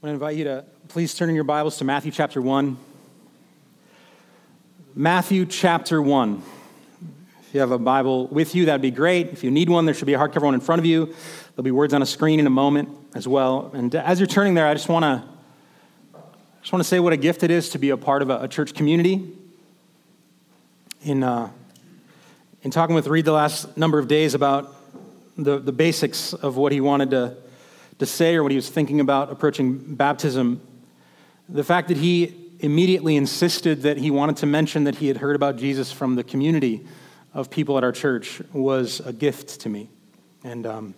[0.00, 2.76] I want to invite you to please turn in your Bibles to Matthew chapter 1.
[4.94, 6.40] Matthew chapter 1.
[7.40, 9.30] If you have a Bible with you, that'd be great.
[9.30, 11.06] If you need one, there should be a hardcover one in front of you.
[11.06, 13.72] There'll be words on a screen in a moment as well.
[13.74, 15.24] And as you're turning there, I just want to
[16.60, 18.42] just want to say what a gift it is to be a part of a,
[18.42, 19.32] a church community.
[21.02, 21.50] In, uh,
[22.62, 24.76] in talking with Reed the last number of days about
[25.36, 27.36] the, the basics of what he wanted to
[27.98, 30.60] to say or what he was thinking about approaching baptism,
[31.48, 35.36] the fact that he immediately insisted that he wanted to mention that he had heard
[35.36, 36.84] about Jesus from the community
[37.34, 39.88] of people at our church was a gift to me.
[40.44, 40.94] And um,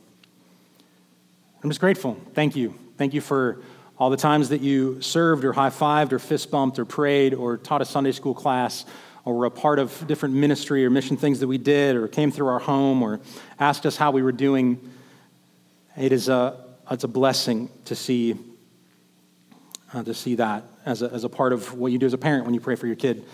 [1.62, 2.18] I'm just grateful.
[2.34, 2.74] Thank you.
[2.96, 3.60] Thank you for
[3.98, 7.58] all the times that you served or high fived or fist bumped or prayed or
[7.58, 8.86] taught a Sunday school class
[9.24, 12.30] or were a part of different ministry or mission things that we did or came
[12.30, 13.20] through our home or
[13.58, 14.80] asked us how we were doing.
[15.98, 16.56] It is a,
[16.90, 18.36] it's a blessing to see,
[19.94, 22.18] uh, to see that as a, as a part of what you do as a
[22.18, 23.24] parent when you pray for your kid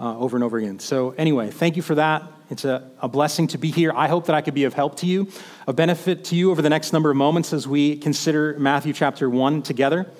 [0.00, 0.78] uh, over and over again.
[0.78, 2.22] So, anyway, thank you for that.
[2.48, 3.92] It's a, a blessing to be here.
[3.94, 5.28] I hope that I could be of help to you,
[5.66, 9.30] a benefit to you over the next number of moments as we consider Matthew chapter
[9.30, 10.10] 1 together.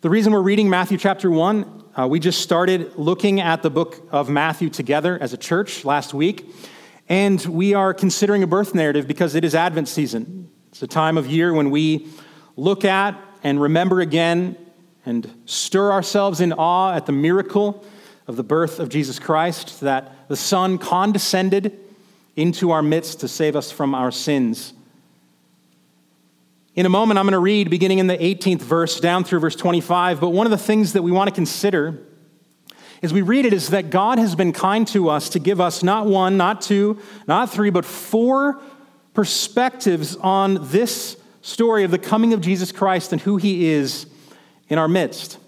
[0.00, 4.08] The reason we're reading Matthew chapter 1, uh, we just started looking at the book
[4.10, 6.50] of Matthew together as a church last week.
[7.08, 10.50] And we are considering a birth narrative because it is Advent season.
[10.76, 12.06] It's a time of year when we
[12.54, 14.58] look at and remember again
[15.06, 17.82] and stir ourselves in awe at the miracle
[18.26, 21.78] of the birth of Jesus Christ, that the Son condescended
[22.36, 24.74] into our midst to save us from our sins.
[26.74, 29.56] In a moment, I'm going to read beginning in the 18th verse down through verse
[29.56, 30.20] 25.
[30.20, 32.02] But one of the things that we want to consider
[33.02, 35.82] as we read it is that God has been kind to us to give us
[35.82, 38.60] not one, not two, not three, but four
[39.16, 44.04] perspectives on this story of the coming of Jesus Christ and who he is
[44.68, 45.38] in our midst.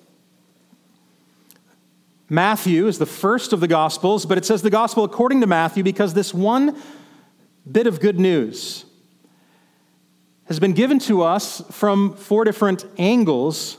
[2.30, 5.82] Matthew is the first of the Gospels, but it says the Gospel according to Matthew
[5.82, 6.80] because this one
[7.70, 8.86] bit of good news
[10.46, 13.76] has been given to us from four different angles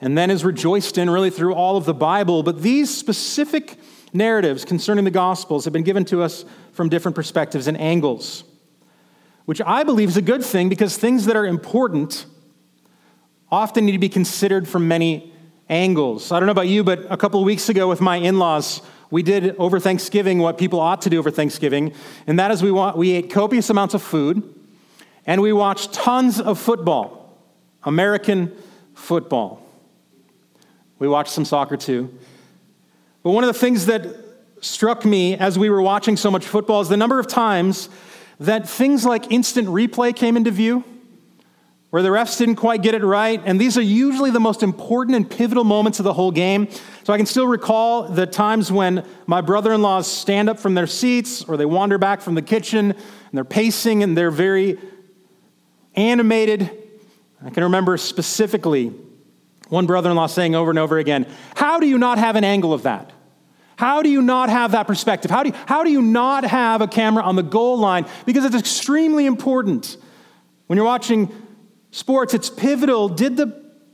[0.00, 2.44] and then is rejoiced in really through all of the Bible.
[2.44, 3.76] But these specific
[4.12, 8.44] narratives concerning the Gospels have been given to us from different perspectives and angles
[9.44, 12.26] which I believe is a good thing because things that are important
[13.50, 15.32] often need to be considered from many
[15.68, 16.32] angles.
[16.32, 18.82] I don't know about you, but a couple of weeks ago with my in laws,
[19.10, 21.92] we did over Thanksgiving what people ought to do over Thanksgiving,
[22.26, 24.42] and that is we, want, we ate copious amounts of food
[25.26, 27.38] and we watched tons of football,
[27.84, 28.54] American
[28.94, 29.62] football.
[30.98, 32.16] We watched some soccer too.
[33.22, 34.06] But one of the things that
[34.60, 37.88] struck me as we were watching so much football is the number of times
[38.46, 40.84] that things like instant replay came into view,
[41.90, 43.40] where the refs didn't quite get it right.
[43.44, 46.68] And these are usually the most important and pivotal moments of the whole game.
[47.04, 50.74] So I can still recall the times when my brother in laws stand up from
[50.74, 53.00] their seats or they wander back from the kitchen and
[53.32, 54.76] they're pacing and they're very
[55.94, 56.68] animated.
[57.44, 58.92] I can remember specifically
[59.68, 62.42] one brother in law saying over and over again, How do you not have an
[62.42, 63.12] angle of that?
[63.76, 65.30] How do you not have that perspective?
[65.30, 68.06] How do, you, how do you not have a camera on the goal line?
[68.24, 69.96] Because it's extremely important.
[70.66, 71.30] When you're watching
[71.90, 73.08] sports, it's pivotal.
[73.08, 73.46] Did the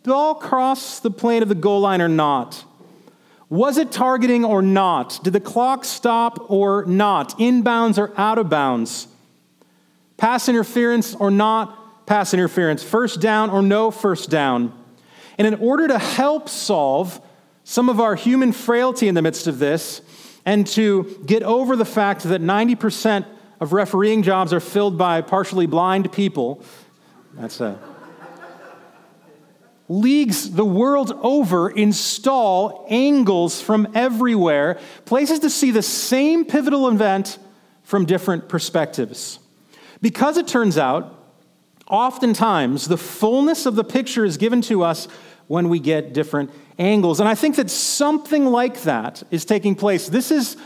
[0.03, 2.65] ball cross the plane of the goal line or not?
[3.49, 5.19] Was it targeting or not?
[5.25, 7.39] Did the clock stop or not?
[7.39, 9.09] Inbounds or out of bounds?
[10.17, 12.83] Pass interference or not pass interference?
[12.83, 14.73] First down or no first down?
[15.39, 17.21] And in order to help solve
[17.71, 20.03] some of our human frailty in the midst of this
[20.45, 23.25] and to get over the fact that 90%
[23.61, 26.65] of refereeing jobs are filled by partially blind people.
[27.35, 27.79] That's a.
[29.89, 37.39] Leagues the world over install angles from everywhere, places to see the same pivotal event
[37.85, 39.39] from different perspectives.
[40.03, 41.15] Because it turns out,
[41.87, 45.07] oftentimes the fullness of the picture is given to us
[45.47, 47.21] when we get different angles.
[47.21, 50.09] And I think that something like that is taking place.
[50.09, 50.56] This is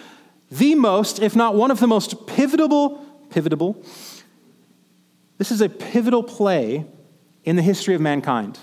[0.50, 3.82] the most, if not one of the most pivotal, pivotal,
[5.36, 6.86] this is a pivotal play
[7.42, 8.58] in the history of mankind.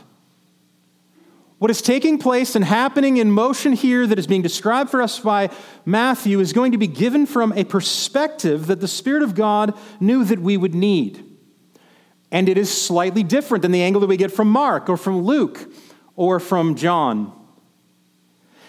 [1.60, 5.20] What is taking place and happening in motion here that is being described for us
[5.20, 5.52] by
[5.86, 10.24] Matthew is going to be given from a perspective that the Spirit of God knew
[10.24, 11.24] that we would need.
[12.32, 15.22] And it is slightly different than the angle that we get from Mark or from
[15.22, 15.72] Luke
[16.16, 17.32] or from John.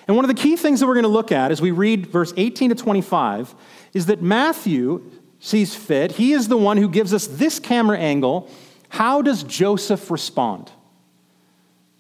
[0.07, 2.07] And one of the key things that we're going to look at as we read
[2.07, 3.55] verse 18 to 25
[3.95, 6.13] is that Matthew sees fit.
[6.13, 8.49] He is the one who gives us this camera angle.
[8.89, 10.71] How does Joseph respond?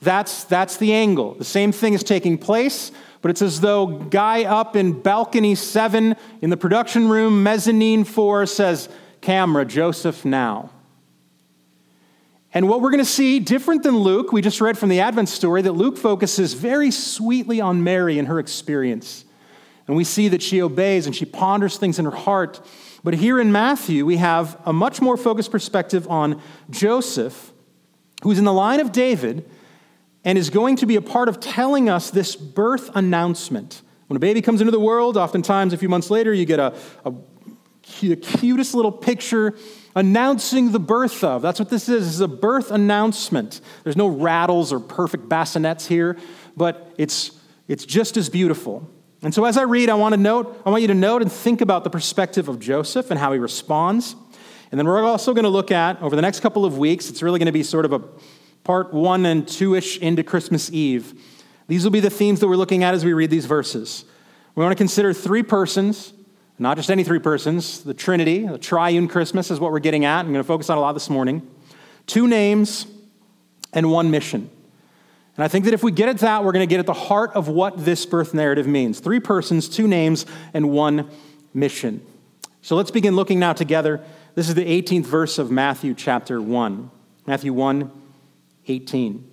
[0.01, 1.35] That's, that's the angle.
[1.35, 2.91] The same thing is taking place,
[3.21, 8.47] but it's as though guy up in balcony seven in the production room, mezzanine four,
[8.47, 8.89] says,
[9.21, 10.71] Camera, Joseph now.
[12.55, 15.31] And what we're going to see, different than Luke, we just read from the Advent
[15.31, 19.25] story, that Luke focuses very sweetly on Mary and her experience.
[19.87, 22.61] And we see that she obeys and she ponders things in her heart.
[23.03, 27.53] But here in Matthew, we have a much more focused perspective on Joseph,
[28.23, 29.49] who's in the line of David
[30.25, 33.83] and is going to be a part of telling us this birth announcement.
[34.07, 36.75] When a baby comes into the world, oftentimes a few months later, you get a,
[37.05, 37.13] a,
[37.83, 39.57] cutest little picture
[39.94, 41.43] announcing the birth of.
[41.43, 42.06] That's what this is.
[42.06, 43.61] This is a birth announcement.
[43.85, 46.19] There's no rattles or perfect bassinets here,
[46.56, 47.33] but it's,
[47.69, 48.89] it's just as beautiful.
[49.23, 51.31] And so as I read, I want to note, I want you to note and
[51.31, 54.17] think about the perspective of Joseph and how he responds.
[54.71, 57.23] And then we're also going to look at, over the next couple of weeks, it's
[57.23, 58.03] really going to be sort of a
[58.65, 61.21] part one and two ish into Christmas Eve.
[61.69, 64.05] These will be the themes that we're looking at as we read these verses.
[64.55, 66.12] We want to consider three persons,
[66.59, 70.21] not just any three persons, the Trinity, the triune Christmas is what we're getting at.
[70.21, 71.49] I'm going to focus on a lot this morning.
[72.07, 72.87] Two names
[73.73, 74.51] and one mission.
[75.37, 76.93] And I think that if we get at that, we're going to get at the
[76.93, 81.11] heart of what this birth narrative means three persons, two names, and one
[81.55, 82.05] mission.
[82.61, 84.01] So let's begin looking now together.
[84.35, 86.91] This is the 18th verse of Matthew chapter 1.
[87.27, 87.91] Matthew 1,
[88.69, 89.29] 18.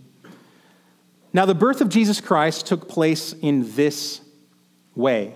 [1.31, 4.21] Now, the birth of Jesus Christ took place in this
[4.95, 5.35] way.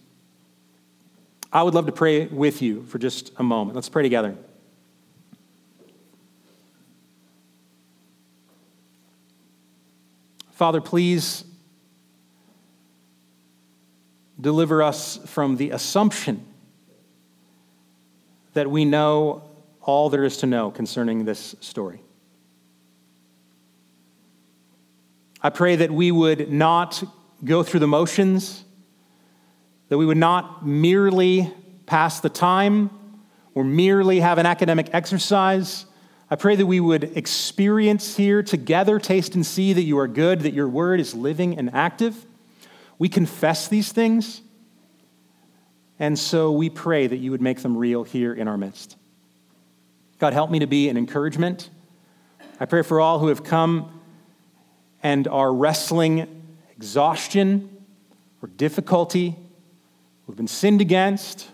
[1.53, 3.75] I would love to pray with you for just a moment.
[3.75, 4.35] Let's pray together.
[10.51, 11.43] Father, please
[14.39, 16.45] deliver us from the assumption
[18.53, 19.43] that we know
[19.81, 22.01] all there is to know concerning this story.
[25.41, 27.03] I pray that we would not
[27.43, 28.63] go through the motions,
[29.91, 31.53] that we would not merely
[31.85, 32.89] pass the time
[33.53, 35.85] or merely have an academic exercise.
[36.29, 40.43] I pray that we would experience here together, taste and see that you are good,
[40.43, 42.25] that your word is living and active.
[42.99, 44.41] We confess these things,
[45.99, 48.95] and so we pray that you would make them real here in our midst.
[50.19, 51.69] God, help me to be an encouragement.
[52.61, 54.01] I pray for all who have come
[55.03, 56.45] and are wrestling
[56.77, 57.83] exhaustion
[58.41, 59.35] or difficulty,
[60.31, 61.49] who've been sinned against,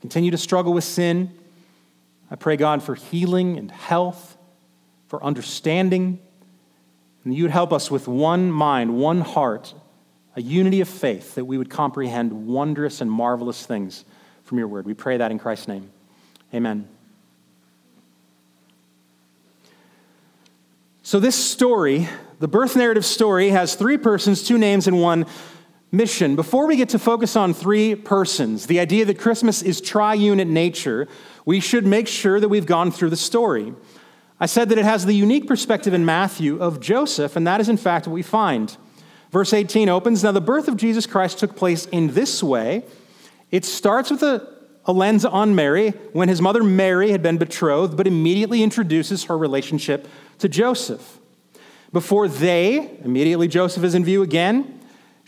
[0.00, 1.30] continue to struggle with sin.
[2.30, 4.38] I pray, God, for healing and health,
[5.08, 6.18] for understanding,
[7.24, 9.74] and you would help us with one mind, one heart,
[10.34, 14.06] a unity of faith, that we would comprehend wondrous and marvelous things
[14.44, 14.86] from your word.
[14.86, 15.90] We pray that in Christ's name.
[16.54, 16.88] Amen.
[21.02, 22.08] So, this story,
[22.38, 25.26] the birth narrative story, has three persons, two names, and one
[25.92, 26.36] mission.
[26.36, 30.52] Before we get to focus on three persons, the idea that Christmas is triune in
[30.52, 31.08] nature,
[31.44, 33.72] we should make sure that we've gone through the story.
[34.38, 37.68] I said that it has the unique perspective in Matthew of Joseph, and that is
[37.68, 38.76] in fact what we find.
[39.30, 42.84] Verse 18 opens Now, the birth of Jesus Christ took place in this way.
[43.50, 44.46] It starts with a,
[44.84, 49.38] a lens on Mary when his mother Mary had been betrothed, but immediately introduces her
[49.38, 51.18] relationship to Joseph.
[51.92, 54.75] Before they, immediately Joseph is in view again,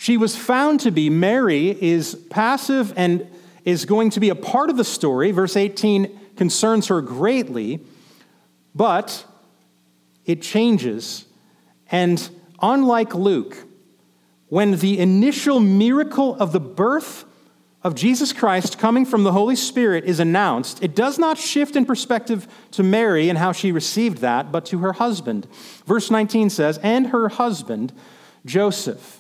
[0.01, 3.27] she was found to be, Mary is passive and
[3.65, 5.33] is going to be a part of the story.
[5.33, 7.81] Verse 18 concerns her greatly,
[8.77, 9.25] but
[10.25, 11.27] it changes.
[11.91, 12.31] And
[12.63, 13.57] unlike Luke,
[14.49, 17.25] when the initial miracle of the birth
[17.83, 21.85] of Jesus Christ coming from the Holy Spirit is announced, it does not shift in
[21.85, 25.49] perspective to Mary and how she received that, but to her husband.
[25.87, 27.93] Verse 19 says, And her husband,
[28.47, 29.18] Joseph.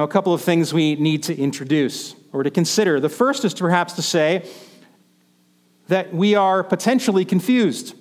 [0.00, 3.00] Now, a couple of things we need to introduce or to consider.
[3.00, 4.48] The first is to perhaps to say
[5.88, 7.94] that we are potentially confused.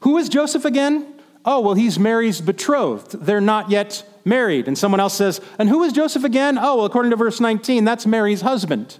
[0.00, 1.14] Who is Joseph again?
[1.46, 3.12] Oh, well, he's Mary's betrothed.
[3.12, 4.68] They're not yet married.
[4.68, 6.58] And someone else says, And who is Joseph again?
[6.58, 8.98] Oh, well, according to verse 19, that's Mary's husband.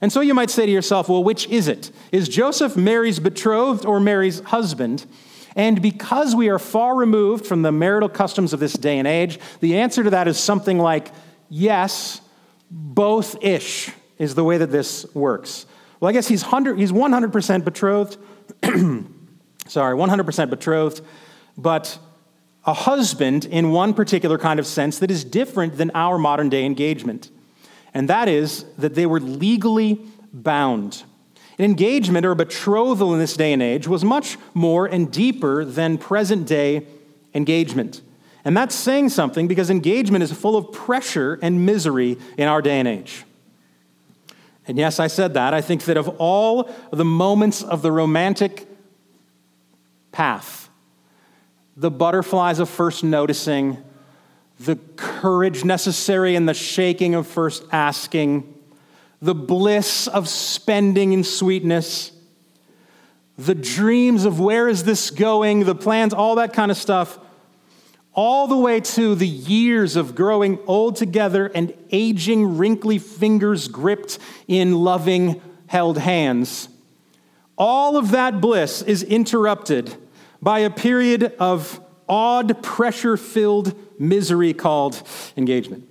[0.00, 1.90] And so you might say to yourself, Well, which is it?
[2.12, 5.04] Is Joseph Mary's betrothed or Mary's husband?
[5.54, 9.38] And because we are far removed from the marital customs of this day and age,
[9.60, 11.10] the answer to that is something like
[11.48, 12.20] yes,
[12.70, 15.66] both ish is the way that this works.
[16.00, 18.18] Well, I guess he's, 100, he's 100% betrothed.
[19.66, 21.00] Sorry, 100% betrothed,
[21.56, 21.98] but
[22.64, 26.64] a husband in one particular kind of sense that is different than our modern day
[26.64, 27.30] engagement.
[27.94, 30.00] And that is that they were legally
[30.32, 31.04] bound.
[31.58, 35.64] An engagement or a betrothal in this day and age was much more and deeper
[35.64, 36.86] than present day
[37.32, 38.02] engagement.
[38.46, 42.78] And that's saying something because engagement is full of pressure and misery in our day
[42.78, 43.24] and age.
[44.68, 45.52] And yes, I said that.
[45.52, 48.68] I think that of all the moments of the romantic
[50.12, 50.70] path,
[51.76, 53.82] the butterflies of first noticing,
[54.60, 58.54] the courage necessary and the shaking of first asking,
[59.20, 62.12] the bliss of spending in sweetness,
[63.36, 67.18] the dreams of where is this going, the plans, all that kind of stuff,
[68.16, 74.18] all the way to the years of growing old together and aging, wrinkly fingers gripped
[74.48, 76.70] in loving, held hands.
[77.58, 79.94] All of that bliss is interrupted
[80.40, 85.02] by a period of odd, pressure filled misery called
[85.36, 85.86] engagement.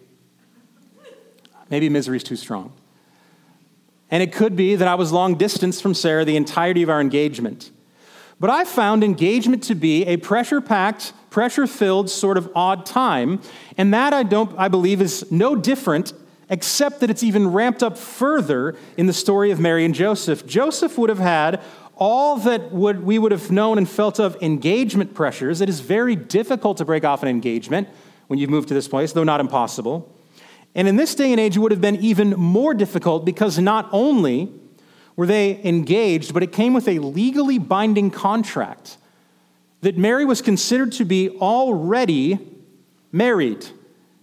[1.70, 2.74] Maybe misery is too strong.
[4.10, 7.01] And it could be that I was long distance from Sarah the entirety of our
[7.01, 7.70] engagement.
[8.39, 13.42] But I found engagement to be a pressure packed, pressure filled sort of odd time.
[13.77, 16.13] And that I don't, I believe, is no different,
[16.50, 20.46] except that it's even ramped up further in the story of Mary and Joseph.
[20.46, 21.62] Joseph would have had
[21.96, 25.62] all that would, we would have known and felt of engagement pressures.
[25.62, 27.88] It is very difficult to break off an engagement
[28.27, 30.12] when you've moved to this place, though not impossible.
[30.74, 33.88] And in this day and age, it would have been even more difficult because not
[33.94, 34.51] only
[35.15, 38.98] were they engaged, but it came with a legally binding contract
[39.81, 42.39] that Mary was considered to be already
[43.12, 43.65] married.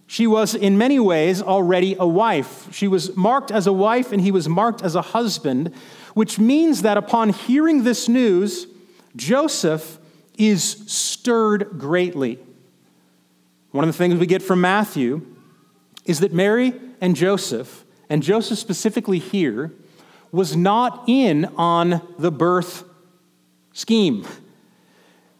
[0.05, 2.73] She was, in many ways, already a wife.
[2.73, 5.73] She was marked as a wife, and he was marked as a husband
[6.13, 8.67] which means that upon hearing this news,
[9.15, 9.97] Joseph
[10.37, 12.39] is stirred greatly.
[13.71, 15.25] One of the things we get from Matthew
[16.05, 19.71] is that Mary and Joseph, and Joseph specifically here,
[20.33, 22.83] was not in on the birth
[23.71, 24.25] scheme.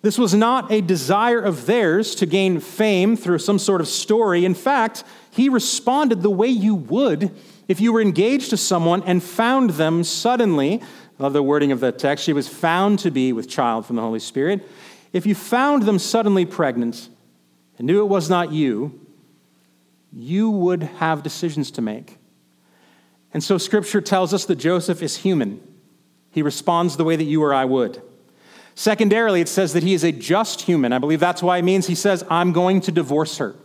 [0.03, 4.45] This was not a desire of theirs to gain fame through some sort of story.
[4.45, 7.31] In fact, he responded the way you would
[7.67, 10.81] if you were engaged to someone and found them suddenly,
[11.19, 13.95] I love the wording of the text, she was found to be with child from
[13.95, 14.67] the Holy Spirit.
[15.11, 17.09] If you found them suddenly pregnant
[17.77, 18.99] and knew it was not you,
[20.11, 22.17] you would have decisions to make.
[23.33, 25.61] And so scripture tells us that Joseph is human.
[26.31, 28.01] He responds the way that you or I would.
[28.75, 30.93] Secondarily, it says that he is a just human.
[30.93, 33.55] I believe that's why it means he says, I'm going to divorce her.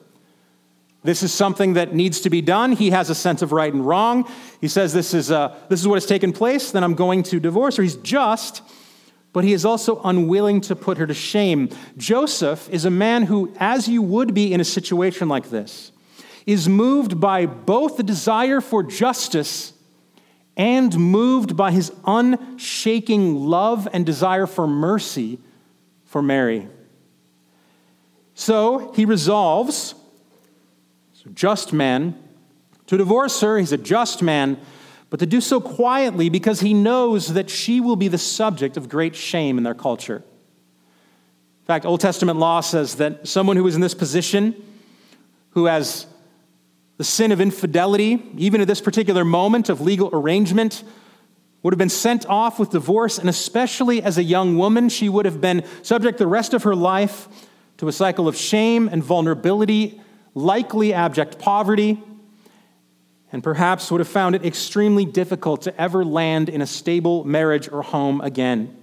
[1.03, 2.73] This is something that needs to be done.
[2.73, 4.31] He has a sense of right and wrong.
[4.61, 7.41] He says, This is, uh, this is what has taken place, then I'm going to
[7.41, 7.83] divorce her.
[7.83, 8.63] He's just,
[9.33, 11.71] but he is also unwilling to put her to shame.
[11.97, 15.93] Joseph is a man who, as you would be in a situation like this,
[16.49, 19.75] is moved by both the desire for justice
[20.57, 25.39] and moved by his unshaking love and desire for mercy
[26.07, 26.67] for Mary.
[28.33, 29.95] So he resolves
[31.13, 32.19] so just man.
[32.87, 34.59] To divorce her, he's a just man,
[35.11, 38.89] but to do so quietly because he knows that she will be the subject of
[38.89, 40.17] great shame in their culture.
[40.17, 44.55] In fact, Old Testament law says that someone who is in this position,
[45.51, 46.07] who has
[46.99, 50.83] the sin of infidelity, even at this particular moment of legal arrangement,
[51.63, 55.25] would have been sent off with divorce, and especially as a young woman, she would
[55.25, 57.29] have been subject the rest of her life
[57.79, 60.01] to a cycle of shame and vulnerability
[60.35, 62.03] likely abject poverty,
[63.33, 67.69] and perhaps would have found it extremely difficult to ever land in a stable marriage
[67.71, 68.75] or home again.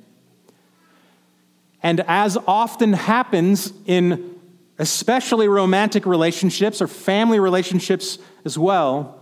[1.81, 4.34] And as often happens in
[4.77, 9.19] especially romantic relationships or family relationships as well,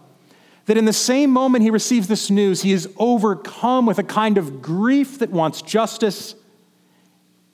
[0.65, 4.37] that in the same moment he receives this news, he is overcome with a kind
[4.37, 6.35] of grief that wants justice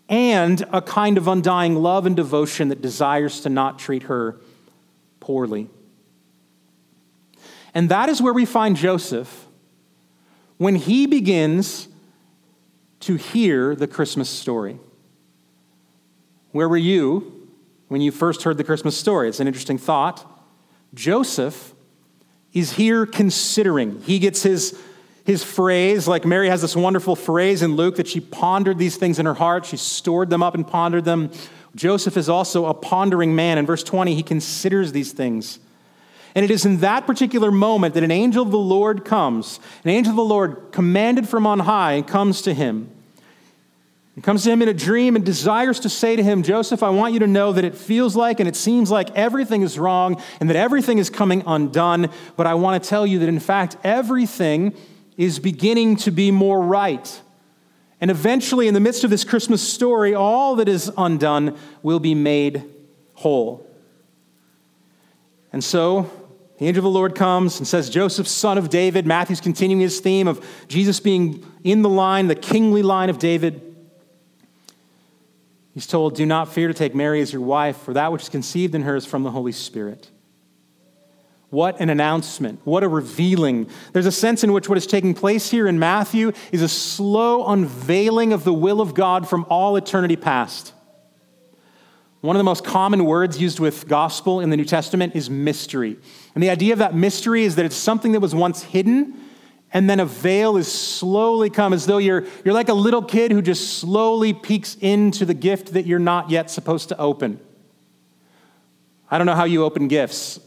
[0.08, 4.38] and a kind of undying love and devotion that desires to not treat her
[5.20, 5.70] poorly.
[7.74, 9.46] And that is where we find Joseph
[10.58, 11.88] when he begins
[13.01, 14.79] to hear the Christmas story.
[16.51, 17.38] Where were you
[17.89, 19.27] when you first heard the Christmas story?
[19.27, 20.25] It's an interesting thought.
[20.93, 21.74] Joseph
[22.53, 24.01] is here considering.
[24.01, 24.79] He gets his,
[25.25, 29.19] his phrase, like Mary has this wonderful phrase in Luke that she pondered these things
[29.19, 31.31] in her heart, she stored them up and pondered them.
[31.75, 33.58] Joseph is also a pondering man.
[33.58, 35.60] In verse 20, he considers these things.
[36.36, 39.60] And it is in that particular moment that an angel of the Lord comes.
[39.84, 42.89] An angel of the Lord, commanded from on high, comes to him.
[44.19, 46.89] He comes to him in a dream and desires to say to him, Joseph, I
[46.89, 50.21] want you to know that it feels like and it seems like everything is wrong
[50.41, 52.09] and that everything is coming undone.
[52.35, 54.75] But I want to tell you that, in fact, everything
[55.15, 57.21] is beginning to be more right.
[58.01, 62.13] And eventually, in the midst of this Christmas story, all that is undone will be
[62.13, 62.65] made
[63.13, 63.65] whole.
[65.53, 66.11] And so,
[66.57, 69.07] the angel of the Lord comes and says, Joseph, son of David.
[69.07, 73.68] Matthew's continuing his theme of Jesus being in the line, the kingly line of David.
[75.73, 78.29] He's told, Do not fear to take Mary as your wife, for that which is
[78.29, 80.09] conceived in her is from the Holy Spirit.
[81.49, 82.59] What an announcement.
[82.63, 83.69] What a revealing.
[83.91, 87.47] There's a sense in which what is taking place here in Matthew is a slow
[87.47, 90.73] unveiling of the will of God from all eternity past.
[92.21, 95.97] One of the most common words used with gospel in the New Testament is mystery.
[96.35, 99.17] And the idea of that mystery is that it's something that was once hidden
[99.71, 103.31] and then a veil is slowly come as though you're, you're like a little kid
[103.31, 107.39] who just slowly peeks into the gift that you're not yet supposed to open.
[109.11, 110.39] I don't know how you open gifts.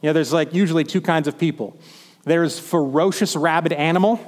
[0.00, 1.78] You know, there's like usually two kinds of people
[2.24, 4.20] there's ferocious rabid animal,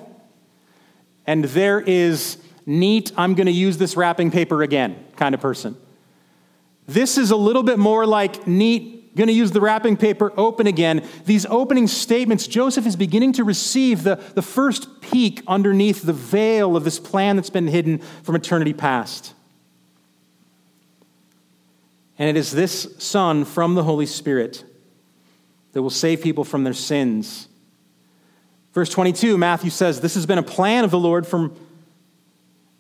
[1.26, 5.76] and there is neat, I'm going to use this wrapping paper again kind of person.
[6.86, 10.66] This is a little bit more like neat, going to use the wrapping paper, open
[10.66, 11.06] again.
[11.24, 16.76] These opening statements, Joseph is beginning to receive the, the first peek underneath the veil
[16.76, 19.34] of this plan that's been hidden from eternity past.
[22.18, 24.64] And it is this Son from the Holy Spirit
[25.72, 27.48] that will save people from their sins.
[28.72, 31.56] Verse 22, Matthew says, This has been a plan of the Lord from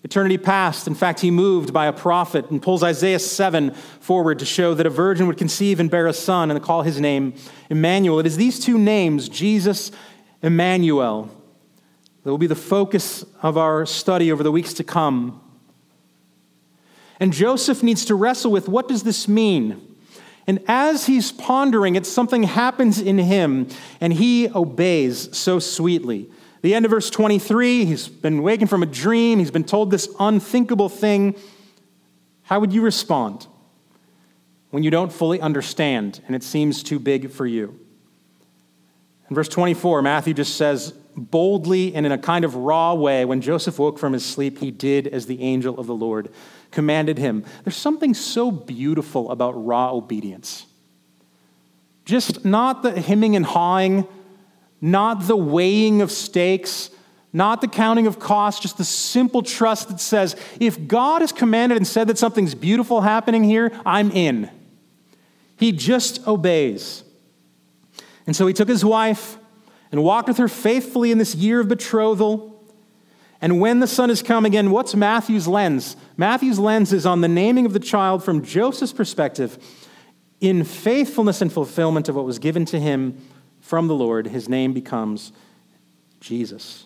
[0.04, 0.86] eternity passed.
[0.86, 4.86] In fact, he moved by a prophet and pulls Isaiah 7 forward to show that
[4.86, 7.34] a virgin would conceive and bear a son and call his name
[7.70, 8.20] Emmanuel.
[8.20, 9.90] It is these two names, Jesus,
[10.42, 11.30] Emmanuel,
[12.22, 15.40] that will be the focus of our study over the weeks to come.
[17.18, 19.96] And Joseph needs to wrestle with what does this mean?
[20.46, 23.68] And as he's pondering it, something happens in him,
[24.02, 26.28] and he obeys so sweetly.
[26.64, 30.08] The end of verse 23, he's been waking from a dream, he's been told this
[30.18, 31.36] unthinkable thing.
[32.44, 33.46] How would you respond
[34.70, 37.78] when you don't fully understand and it seems too big for you?
[39.28, 43.42] In verse 24, Matthew just says, boldly and in a kind of raw way, when
[43.42, 46.32] Joseph woke from his sleep, he did as the angel of the Lord
[46.70, 47.44] commanded him.
[47.64, 50.64] There's something so beautiful about raw obedience.
[52.06, 54.08] Just not the hemming and hawing
[54.84, 56.90] not the weighing of stakes,
[57.32, 61.78] not the counting of costs, just the simple trust that says, if God has commanded
[61.78, 64.50] and said that something's beautiful happening here, I'm in.
[65.56, 67.02] He just obeys.
[68.26, 69.38] And so he took his wife
[69.90, 72.62] and walked with her faithfully in this year of betrothal.
[73.40, 75.96] And when the son has come again, what's Matthew's lens?
[76.18, 79.56] Matthew's lens is on the naming of the child from Joseph's perspective
[80.42, 83.16] in faithfulness and fulfillment of what was given to him
[83.64, 85.32] from the Lord, his name becomes
[86.20, 86.84] Jesus.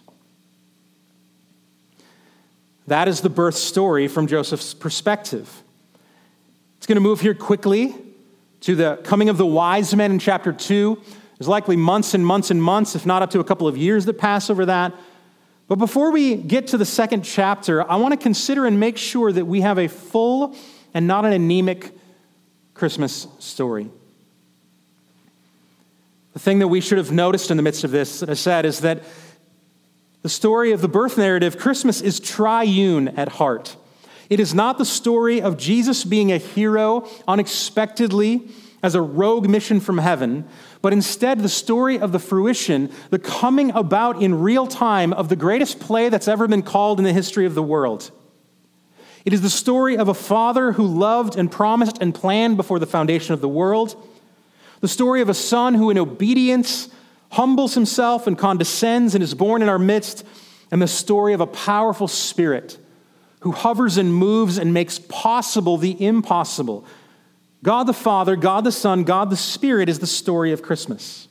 [2.87, 5.65] That is the birth story from Joseph's perspective.
[6.77, 7.97] It's going to move here quickly
[8.61, 11.03] to the coming of the wise men in chapter 2.
[11.37, 14.05] There's likely months and months and months, if not up to a couple of years,
[14.05, 14.95] that pass over that.
[15.67, 19.33] But before we get to the second chapter, I want to consider and make sure
[19.33, 20.55] that we have a full
[20.95, 21.93] and not an anemic
[22.73, 23.91] Christmas story.
[26.39, 28.65] The thing that we should have noticed in the midst of this, that I said,
[28.65, 29.03] is that
[30.23, 33.75] the story of the birth narrative, Christmas, is triune at heart.
[34.31, 38.51] It is not the story of Jesus being a hero unexpectedly
[38.85, 40.47] as a rogue mission from heaven,
[40.81, 45.35] but instead the story of the fruition, the coming about in real time of the
[45.35, 48.13] greatest play that's ever been called in the history of the world.
[49.25, 52.87] It is the story of a father who loved and promised and planned before the
[52.87, 54.01] foundation of the world
[54.81, 56.89] the story of a son who, in obedience,
[57.33, 60.25] humbles himself and condescends and is born in our midst,
[60.71, 62.79] and the story of a powerful spirit
[63.41, 66.85] who hovers and moves and makes possible the impossible.
[67.63, 71.29] God the Father, God the Son, God the Spirit is the story of Christmas.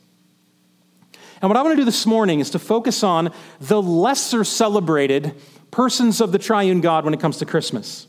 [1.40, 5.34] And what I want to do this morning is to focus on the lesser celebrated
[5.70, 8.06] persons of the triune God when it comes to Christmas.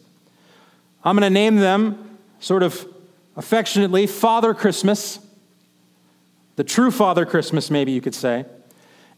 [1.03, 2.87] I'm going to name them sort of
[3.35, 5.19] affectionately Father Christmas,
[6.59, 8.43] the true Father Christmas, maybe you could say,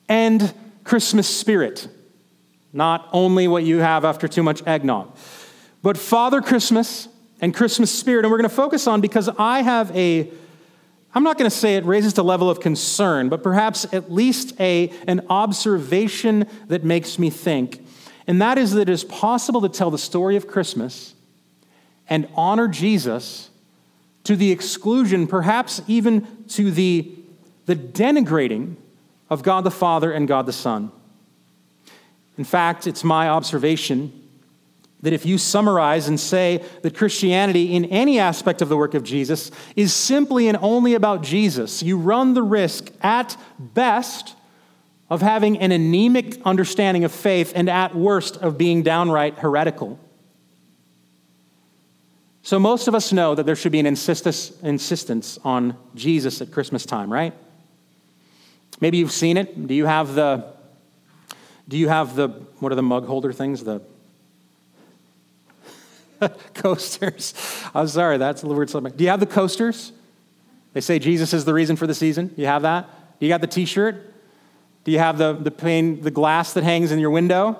[0.07, 1.87] and Christmas spirit.
[2.71, 5.17] Not only what you have after too much eggnog,
[5.81, 7.07] but Father Christmas
[7.41, 8.25] and Christmas spirit.
[8.25, 10.29] And we're going to focus on because I have a,
[11.15, 14.53] I'm not going to say it raises the level of concern, but perhaps at least
[14.59, 17.83] a, an observation that makes me think.
[18.27, 21.15] And that is that it is possible to tell the story of Christmas
[22.07, 23.49] and honor Jesus
[24.25, 27.15] to the exclusion, perhaps even to the,
[27.71, 28.75] the denigrating
[29.29, 30.91] of God the Father and God the Son.
[32.37, 34.11] In fact, it's my observation
[35.03, 39.03] that if you summarize and say that Christianity, in any aspect of the work of
[39.03, 44.35] Jesus, is simply and only about Jesus, you run the risk, at best,
[45.09, 49.97] of having an anemic understanding of faith, and at worst, of being downright heretical.
[52.43, 56.85] So, most of us know that there should be an insistence on Jesus at Christmas
[56.85, 57.33] time, right?
[58.81, 59.67] Maybe you've seen it.
[59.67, 60.51] Do you have the
[61.71, 62.27] do you have the,
[62.59, 63.63] what are the mug holder things?
[63.63, 63.81] The
[66.53, 67.33] coasters.
[67.73, 68.97] I'm sorry, that's a little weird.
[68.97, 69.93] Do you have the coasters?
[70.73, 72.33] They say Jesus is the reason for the season.
[72.35, 72.89] You have that?
[73.19, 74.13] Do you got the t shirt?
[74.83, 77.57] Do you have the, the, pane, the glass that hangs in your window?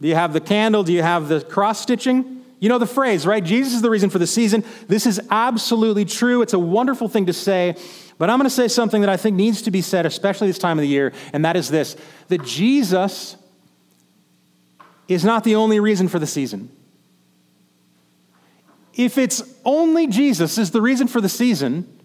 [0.00, 0.84] Do you have the candle?
[0.84, 2.39] Do you have the cross stitching?
[2.60, 3.42] You know the phrase, right?
[3.42, 4.62] Jesus is the reason for the season.
[4.86, 6.42] This is absolutely true.
[6.42, 7.74] It's a wonderful thing to say.
[8.18, 10.58] But I'm going to say something that I think needs to be said, especially this
[10.58, 11.96] time of the year, and that is this
[12.28, 13.36] that Jesus
[15.08, 16.70] is not the only reason for the season.
[18.92, 21.98] If it's only Jesus is the reason for the season,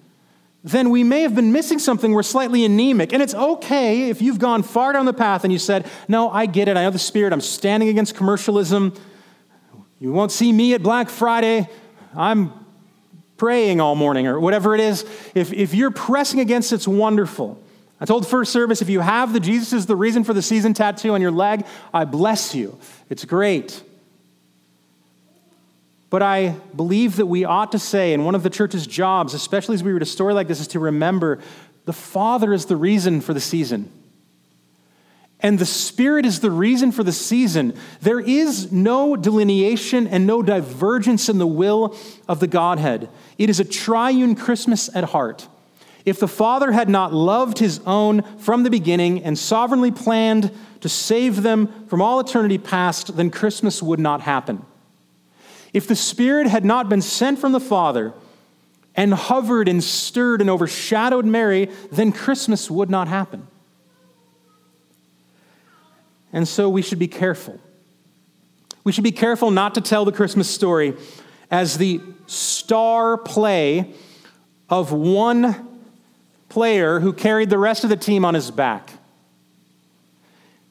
[0.64, 2.14] then we may have been missing something.
[2.14, 3.12] We're slightly anemic.
[3.12, 6.46] And it's okay if you've gone far down the path and you said, No, I
[6.46, 6.78] get it.
[6.78, 7.34] I know the Spirit.
[7.34, 8.94] I'm standing against commercialism.
[10.06, 11.68] You won't see me at Black Friday.
[12.16, 12.54] I'm
[13.38, 15.04] praying all morning or whatever it is.
[15.34, 17.60] If, if you're pressing against it, it's wonderful.
[18.00, 20.76] I told first service if you have the Jesus is the reason for the season
[20.76, 22.78] tattoo on your leg, I bless you.
[23.10, 23.82] It's great.
[26.12, 29.74] But I believe that we ought to say, and one of the church's jobs, especially
[29.74, 31.40] as we read a story like this, is to remember
[31.86, 33.92] the Father is the reason for the season.
[35.46, 37.76] And the Spirit is the reason for the season.
[38.02, 41.96] There is no delineation and no divergence in the will
[42.28, 43.10] of the Godhead.
[43.38, 45.48] It is a triune Christmas at heart.
[46.04, 50.50] If the Father had not loved his own from the beginning and sovereignly planned
[50.82, 54.66] to save them from all eternity past, then Christmas would not happen.
[55.74, 58.14] If the Spirit had not been sent from the Father
[58.96, 63.46] and hovered and stirred and overshadowed Mary, then Christmas would not happen.
[66.36, 67.62] And so we should be careful.
[68.84, 70.94] We should be careful not to tell the Christmas story
[71.50, 73.94] as the star play
[74.70, 75.80] of one
[76.50, 78.92] player who carried the rest of the team on his back.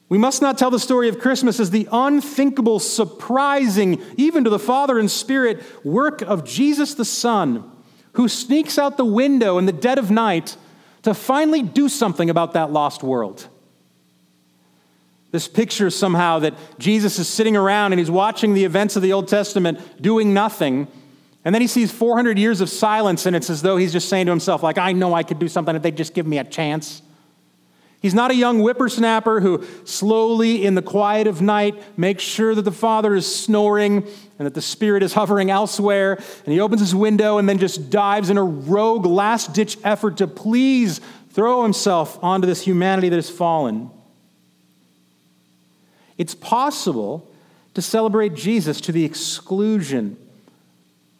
[0.07, 4.59] We must not tell the story of Christmas as the unthinkable, surprising, even to the
[4.59, 7.71] Father and Spirit, work of Jesus the Son,
[8.13, 10.57] who sneaks out the window in the dead of night
[11.01, 13.47] to finally do something about that lost world.
[15.35, 19.11] This picture somehow that Jesus is sitting around and he's watching the events of the
[19.11, 20.87] Old Testament doing nothing
[21.45, 24.25] and then he sees 400 years of silence, and it's as though he's just saying
[24.25, 26.43] to himself, like, I know I could do something if they'd just give me a
[26.43, 27.03] chance.
[28.01, 32.63] He's not a young whippersnapper who slowly, in the quiet of night, makes sure that
[32.63, 34.07] the father is snoring
[34.39, 36.13] and that the spirit is hovering elsewhere.
[36.45, 40.17] And he opens his window and then just dives in a rogue, last ditch effort
[40.17, 40.99] to please
[41.31, 43.91] throw himself onto this humanity that has fallen.
[46.17, 47.29] It's possible
[47.73, 50.17] to celebrate Jesus to the exclusion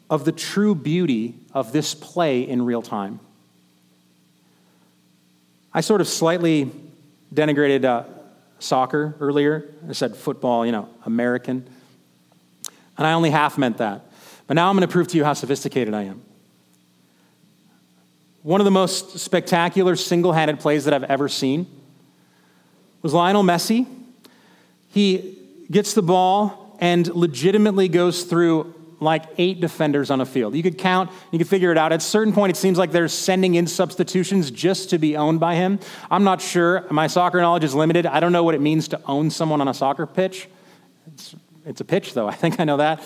[0.09, 3.19] of the true beauty of this play in real time.
[5.73, 6.71] I sort of slightly
[7.33, 8.03] denigrated uh,
[8.59, 9.65] soccer earlier.
[9.89, 11.67] I said football, you know, American.
[12.97, 14.05] And I only half meant that.
[14.47, 16.21] But now I'm going to prove to you how sophisticated I am.
[18.43, 21.67] One of the most spectacular single handed plays that I've ever seen
[23.01, 23.87] was Lionel Messi.
[24.95, 25.37] He
[25.69, 30.55] gets the ball and legitimately goes through like eight defenders on a field.
[30.55, 31.91] You could count, you could figure it out.
[31.91, 35.41] At a certain point, it seems like they're sending in substitutions just to be owned
[35.41, 35.81] by him.
[36.09, 36.85] I'm not sure.
[36.91, 38.05] My soccer knowledge is limited.
[38.05, 40.47] I don't know what it means to own someone on a soccer pitch.
[41.13, 42.27] It's, it's a pitch, though.
[42.29, 43.03] I think I know that.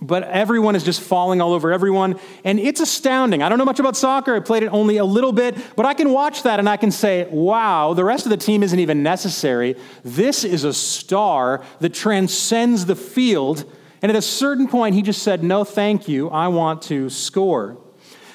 [0.00, 2.20] But everyone is just falling all over everyone.
[2.44, 3.42] And it's astounding.
[3.42, 4.36] I don't know much about soccer.
[4.36, 5.56] I played it only a little bit.
[5.74, 8.62] But I can watch that and I can say, wow, the rest of the team
[8.62, 9.74] isn't even necessary.
[10.04, 13.64] This is a star that transcends the field
[14.02, 16.28] and at a certain point, he just said, No, thank you.
[16.28, 17.78] I want to score.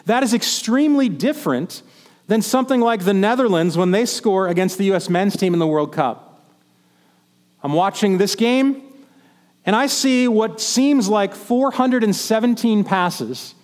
[0.05, 1.83] That is extremely different
[2.27, 5.09] than something like the Netherlands when they score against the U.S.
[5.09, 6.43] men's team in the World Cup.
[7.63, 8.90] I'm watching this game,
[9.65, 13.55] and I see what seems like 417 passes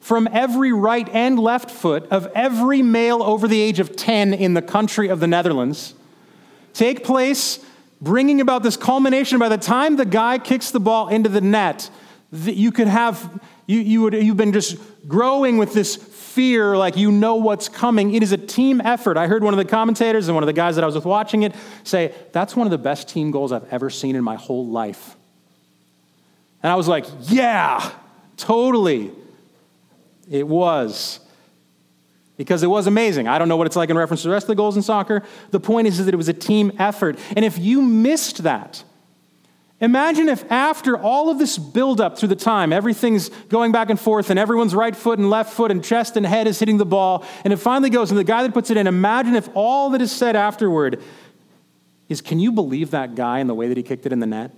[0.00, 4.54] from every right and left foot of every male over the age of 10 in
[4.54, 5.94] the country of the Netherlands
[6.74, 7.64] take place
[8.00, 9.38] bringing about this culmination.
[9.38, 11.90] By the time the guy kicks the ball into the net
[12.32, 14.76] you could have you, you would, you've been just
[15.08, 18.14] growing with this fear like you know what's coming.
[18.14, 19.16] It is a team effort.
[19.16, 21.04] I heard one of the commentators and one of the guys that i was with
[21.04, 24.36] watching it say that's one of the best team goals i've ever seen in my
[24.36, 25.16] whole life
[26.62, 27.90] and i was like yeah
[28.36, 29.10] totally
[30.30, 31.20] it was
[32.36, 33.28] because it was amazing.
[33.28, 34.82] I don't know what it's like in reference to the rest of the goals in
[34.82, 35.22] soccer.
[35.50, 37.18] The point is, is that it was a team effort.
[37.34, 38.84] And if you missed that,
[39.80, 44.30] imagine if after all of this buildup through the time, everything's going back and forth,
[44.30, 47.24] and everyone's right foot and left foot and chest and head is hitting the ball,
[47.44, 50.02] and it finally goes, and the guy that puts it in, imagine if all that
[50.02, 51.02] is said afterward
[52.08, 54.26] is, Can you believe that guy and the way that he kicked it in the
[54.26, 54.50] net?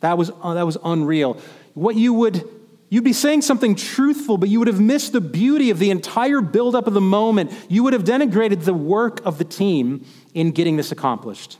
[0.00, 1.40] That was, uh, that was unreal.
[1.74, 2.48] What you would
[2.92, 6.40] You'd be saying something truthful, but you would have missed the beauty of the entire
[6.40, 7.52] buildup of the moment.
[7.68, 11.58] You would have denigrated the work of the team in getting this accomplished.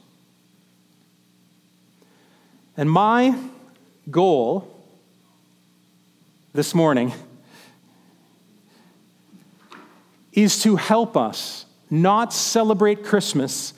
[2.76, 3.38] And my
[4.11, 4.76] goal
[6.53, 7.12] this morning
[10.33, 13.72] is to help us not celebrate Christmas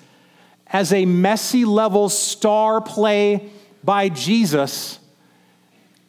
[0.69, 3.51] as a Messi level star play
[3.85, 4.99] by Jesus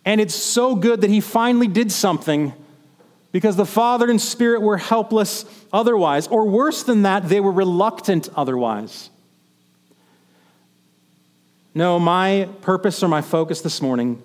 [0.06, 2.54] and it's so good that he finally did something
[3.32, 6.28] because the Father and Spirit were helpless otherwise.
[6.28, 9.10] Or worse than that, they were reluctant otherwise.
[11.74, 14.22] No, my purpose or my focus this morning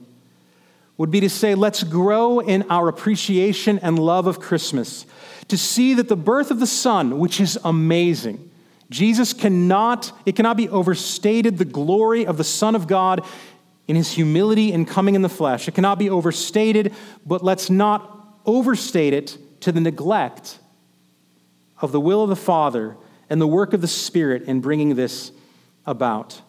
[0.99, 5.07] would be to say, let's grow in our appreciation and love of Christmas,
[5.47, 8.48] to see that the birth of the Son, which is amazing,
[8.91, 13.25] Jesus cannot, it cannot be overstated the glory of the Son of God
[13.87, 15.69] in his humility and coming in the flesh.
[15.69, 16.95] It cannot be overstated,
[17.27, 20.59] but let's not overstate it to the neglect
[21.81, 22.97] of the will of the Father
[23.31, 25.33] and the work of the Spirit in bringing this
[25.87, 26.41] about.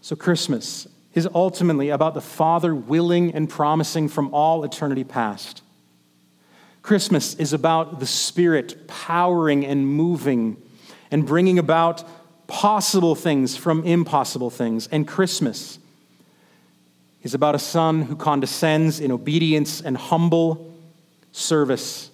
[0.00, 5.62] So, Christmas is ultimately about the Father willing and promising from all eternity past.
[6.86, 10.56] Christmas is about the Spirit powering and moving
[11.10, 12.04] and bringing about
[12.46, 14.86] possible things from impossible things.
[14.92, 15.80] And Christmas
[17.24, 20.72] is about a son who condescends in obedience and humble
[21.32, 22.08] service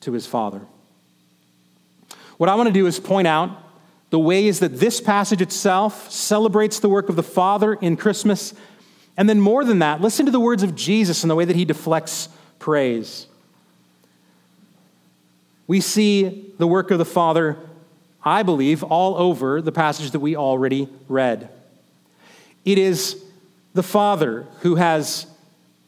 [0.00, 0.60] to his father.
[2.36, 3.48] What I want to do is point out
[4.10, 8.52] the ways that this passage itself celebrates the work of the Father in Christmas.
[9.16, 11.56] And then, more than that, listen to the words of Jesus and the way that
[11.56, 13.26] he deflects praise.
[15.66, 17.58] We see the work of the Father
[18.24, 21.50] I believe, all over the passage that we already read.
[22.64, 23.22] It is
[23.74, 25.26] the Father who has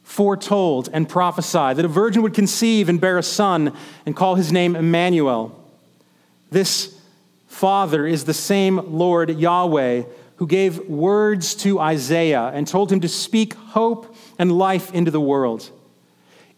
[0.03, 3.73] foretold and prophesied that a virgin would conceive and bear a son
[4.05, 5.65] and call his name Emmanuel.
[6.51, 6.95] This
[7.49, 10.03] Father is the same Lord Yahweh
[10.37, 15.21] who gave words to Isaiah and told him to speak hope and life into the
[15.21, 15.71] world.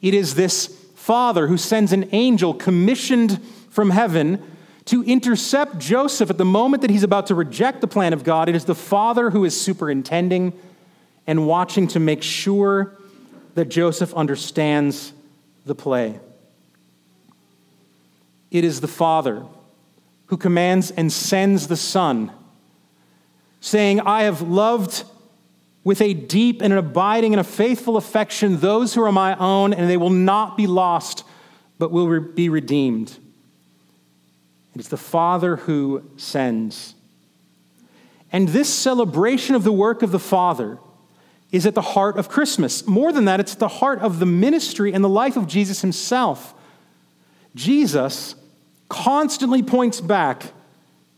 [0.02, 0.74] It is this
[1.08, 4.42] Father who sends an angel commissioned from heaven
[4.84, 8.46] to intercept Joseph at the moment that he's about to reject the plan of God.
[8.50, 10.52] It is the father who is superintending
[11.26, 12.94] and watching to make sure
[13.54, 15.14] that Joseph understands
[15.64, 16.20] the play.
[18.50, 19.46] It is the father
[20.26, 22.32] who commands and sends the son,
[23.62, 25.04] saying, I have loved
[25.88, 29.72] with a deep and an abiding and a faithful affection those who are my own,
[29.72, 31.24] and they will not be lost,
[31.78, 33.16] but will be redeemed.
[34.74, 36.94] It's the Father who sends.
[38.30, 40.76] And this celebration of the work of the Father
[41.52, 42.86] is at the heart of Christmas.
[42.86, 45.80] More than that, it's at the heart of the ministry and the life of Jesus
[45.80, 46.52] himself.
[47.54, 48.34] Jesus
[48.90, 50.52] constantly points back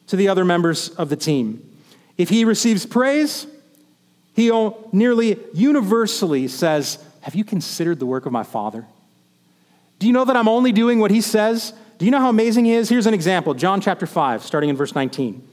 [0.06, 1.76] to the other members of the team.
[2.16, 3.48] If he receives praise,
[4.40, 8.87] he nearly universally says, Have you considered the work of my Father?
[9.98, 11.74] Do you know that I'm only doing what he says?
[11.98, 12.88] Do you know how amazing he is?
[12.88, 15.46] Here's an example John chapter 5, starting in verse 19.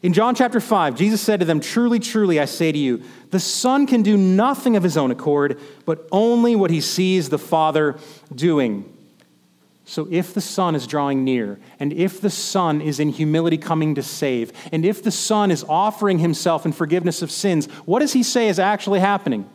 [0.00, 3.40] In John chapter 5, Jesus said to them, Truly, truly, I say to you, the
[3.40, 7.98] Son can do nothing of his own accord, but only what he sees the Father
[8.32, 8.90] doing.
[9.88, 13.94] So, if the Son is drawing near, and if the Son is in humility coming
[13.94, 18.12] to save, and if the Son is offering himself in forgiveness of sins, what does
[18.12, 19.48] he say is actually happening?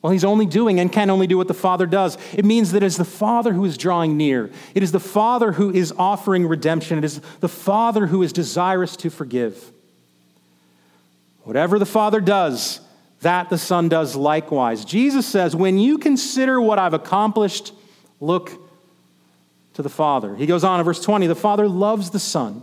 [0.00, 2.16] Well, he's only doing and can only do what the Father does.
[2.32, 5.52] It means that it is the Father who is drawing near, it is the Father
[5.52, 9.70] who is offering redemption, it is the Father who is desirous to forgive.
[11.42, 12.80] Whatever the Father does,
[13.20, 14.86] that the Son does likewise.
[14.86, 17.74] Jesus says, When you consider what I've accomplished,
[18.18, 18.63] look
[19.74, 20.34] to the Father.
[20.34, 22.62] He goes on in verse 20 The Father loves the Son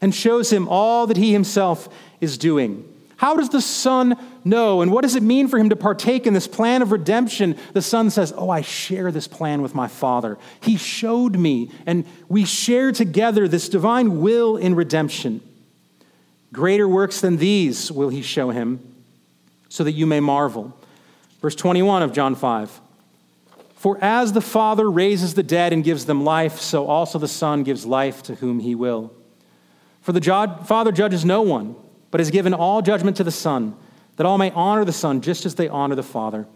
[0.00, 1.88] and shows him all that he himself
[2.20, 2.88] is doing.
[3.16, 4.80] How does the Son know?
[4.80, 7.56] And what does it mean for him to partake in this plan of redemption?
[7.72, 10.38] The Son says, Oh, I share this plan with my Father.
[10.60, 15.40] He showed me, and we share together this divine will in redemption.
[16.52, 18.80] Greater works than these will he show him,
[19.68, 20.76] so that you may marvel.
[21.40, 22.80] Verse 21 of John 5.
[23.82, 27.64] For as the Father raises the dead and gives them life, so also the Son
[27.64, 29.12] gives life to whom he will.
[30.02, 31.74] For the Father judges no one,
[32.12, 33.74] but has given all judgment to the Son,
[34.14, 36.46] that all may honor the Son just as they honor the Father.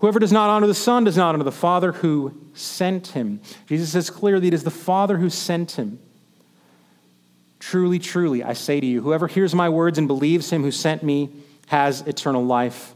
[0.00, 3.42] Whoever does not honor the Son does not honor the Father who sent him.
[3.66, 5.98] Jesus says clearly it is the Father who sent him.
[7.58, 11.02] Truly, truly, I say to you, whoever hears my words and believes him who sent
[11.02, 11.28] me
[11.66, 12.94] has eternal life.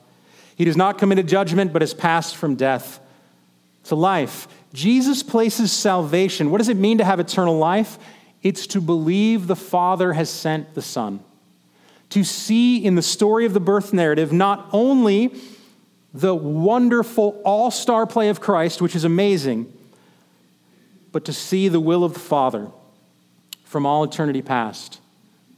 [0.57, 3.01] He does not commit a judgment, but has passed from death
[3.85, 4.49] to life.
[4.73, 6.51] Jesus places salvation.
[6.51, 7.99] What does it mean to have eternal life?
[8.43, 11.21] It's to believe the Father has sent the Son.
[12.11, 15.35] To see in the story of the birth narrative not only
[16.13, 19.73] the wonderful all star play of Christ, which is amazing,
[21.11, 22.69] but to see the will of the Father
[23.65, 25.01] from all eternity past,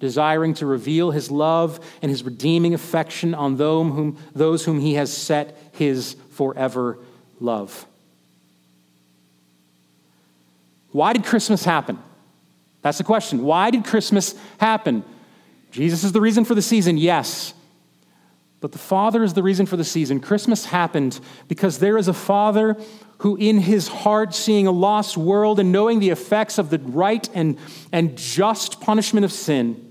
[0.00, 5.58] desiring to reveal his love and his redeeming affection on those whom he has set
[5.72, 6.98] his forever
[7.40, 7.86] love.
[10.92, 11.98] Why did Christmas happen?
[12.82, 13.42] That's the question.
[13.42, 15.04] Why did Christmas happen?
[15.70, 17.52] Jesus is the reason for the season, yes.
[18.60, 20.20] But the Father is the reason for the season.
[20.20, 22.76] Christmas happened because there is a Father
[23.18, 27.28] who, in his heart, seeing a lost world and knowing the effects of the right
[27.34, 27.58] and,
[27.92, 29.82] and just punishment of sin,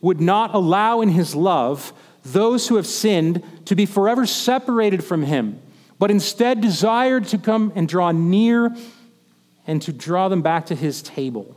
[0.00, 1.92] would not allow in his love
[2.24, 5.60] those who have sinned to be forever separated from him,
[5.98, 8.74] but instead desired to come and draw near
[9.66, 11.56] and to draw them back to his table.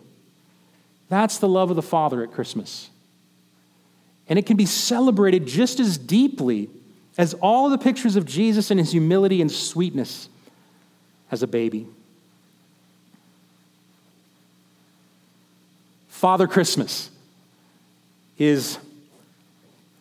[1.09, 2.89] That's the love of the Father at Christmas.
[4.29, 6.69] And it can be celebrated just as deeply
[7.17, 10.29] as all the pictures of Jesus and his humility and sweetness
[11.31, 11.87] as a baby.
[16.09, 17.09] Father Christmas
[18.37, 18.77] is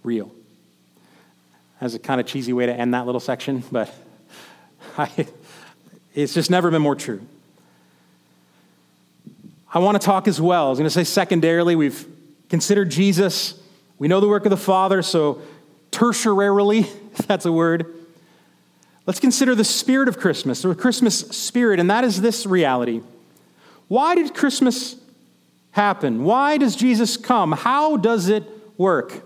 [0.02, 0.30] real.
[1.80, 3.94] That's a kind of cheesy way to end that little section, but
[4.98, 5.26] I,
[6.14, 7.20] it's just never been more true.
[9.72, 10.66] I want to talk as well.
[10.66, 12.06] I was going to say secondarily, we've
[12.48, 13.60] considered Jesus.
[13.98, 15.42] We know the work of the Father, so
[15.90, 16.80] tertiarily,
[17.18, 17.96] if that's a word,
[19.06, 23.02] Let's consider the spirit of Christmas, or Christmas spirit, and that is this reality.
[23.86, 24.96] Why did Christmas
[25.70, 26.24] happen?
[26.24, 27.52] Why does Jesus come?
[27.52, 28.42] How does it
[28.76, 29.22] work?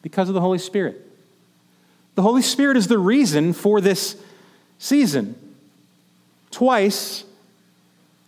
[0.00, 1.02] Because of the Holy Spirit.
[2.14, 4.16] The Holy Spirit is the reason for this
[4.78, 5.34] season.
[6.50, 7.24] Twice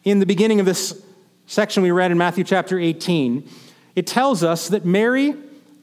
[0.04, 1.00] in the beginning of this
[1.46, 3.48] section we read in Matthew chapter 18,
[3.96, 5.34] it tells us that Mary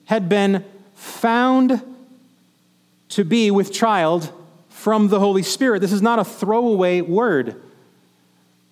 [0.06, 1.82] had been found
[3.10, 4.32] to be with child
[4.69, 5.80] from the Holy Spirit.
[5.80, 7.62] This is not a throwaway word.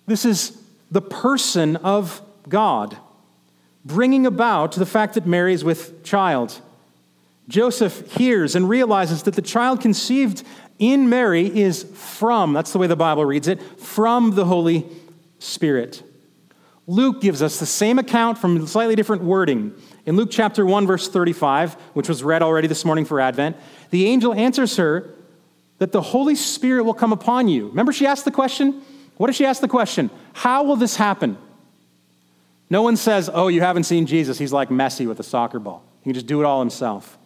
[0.06, 2.96] This is the person of God
[3.84, 6.60] bringing about the fact that Mary is with child.
[7.48, 10.42] Joseph hears and realizes that the child conceived
[10.78, 15.03] in Mary is from, that's the way the Bible reads it, from the Holy Spirit.
[16.86, 19.72] Luke gives us the same account from slightly different wording.
[20.06, 23.56] In Luke chapter 1, verse 35, which was read already this morning for Advent,
[23.90, 25.14] the angel answers her
[25.78, 27.68] that the Holy Spirit will come upon you.
[27.68, 28.82] Remember, she asked the question?
[29.16, 30.10] What did she ask the question?
[30.34, 31.38] How will this happen?
[32.68, 34.38] No one says, Oh, you haven't seen Jesus.
[34.38, 35.82] He's like Messi with a soccer ball.
[36.00, 37.16] He can just do it all himself.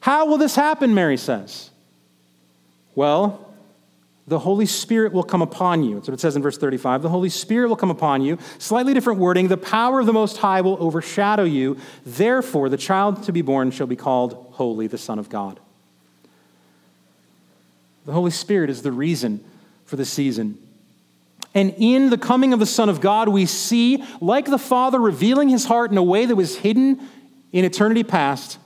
[0.00, 0.94] How will this happen?
[0.94, 1.70] Mary says.
[2.94, 3.51] Well,
[4.26, 5.96] the Holy Spirit will come upon you.
[5.96, 7.02] That's what it says in verse 35.
[7.02, 8.38] The Holy Spirit will come upon you.
[8.58, 9.48] Slightly different wording.
[9.48, 11.76] The power of the Most High will overshadow you.
[12.06, 15.58] Therefore, the child to be born shall be called Holy, the Son of God.
[18.06, 19.44] The Holy Spirit is the reason
[19.86, 20.58] for the season.
[21.54, 25.48] And in the coming of the Son of God, we see, like the Father revealing
[25.48, 27.00] his heart in a way that was hidden
[27.52, 28.58] in eternity past,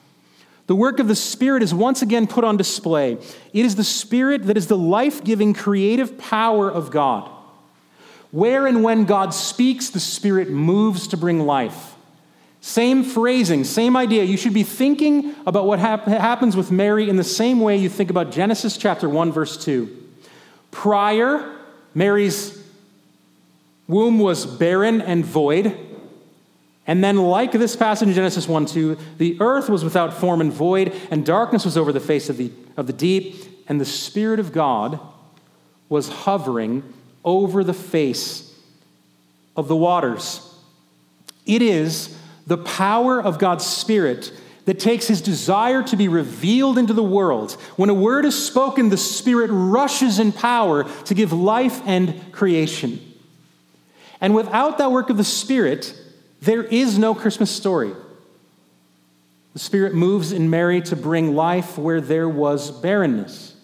[0.67, 3.12] the work of the Spirit is once again put on display.
[3.53, 7.31] It is the Spirit that is the life giving, creative power of God.
[8.33, 11.95] Where and when God speaks, the Spirit moves to bring life.
[12.61, 14.25] Same phrasing, same idea.
[14.25, 17.89] You should be thinking about what hap- happens with Mary in the same way you
[17.89, 20.05] think about Genesis chapter 1, verse 2.
[20.73, 21.59] Prior,
[21.95, 22.61] Mary's
[23.87, 25.79] womb was barren and void.
[26.87, 30.53] And then, like this passage in Genesis 1 2, the earth was without form and
[30.53, 34.39] void, and darkness was over the face of the, of the deep, and the Spirit
[34.39, 35.01] of God
[35.89, 36.82] was hovering
[37.24, 38.55] over the face
[39.57, 40.55] of the waters.
[41.45, 42.16] It is
[42.47, 44.32] the power of God's Spirit
[44.66, 47.53] that takes his desire to be revealed into the world.
[47.76, 53.01] When a word is spoken, the Spirit rushes in power to give life and creation.
[54.20, 55.97] And without that work of the Spirit,
[56.47, 57.92] there is no Christmas story.
[59.53, 63.55] The Spirit moves in Mary to bring life where there was barrenness,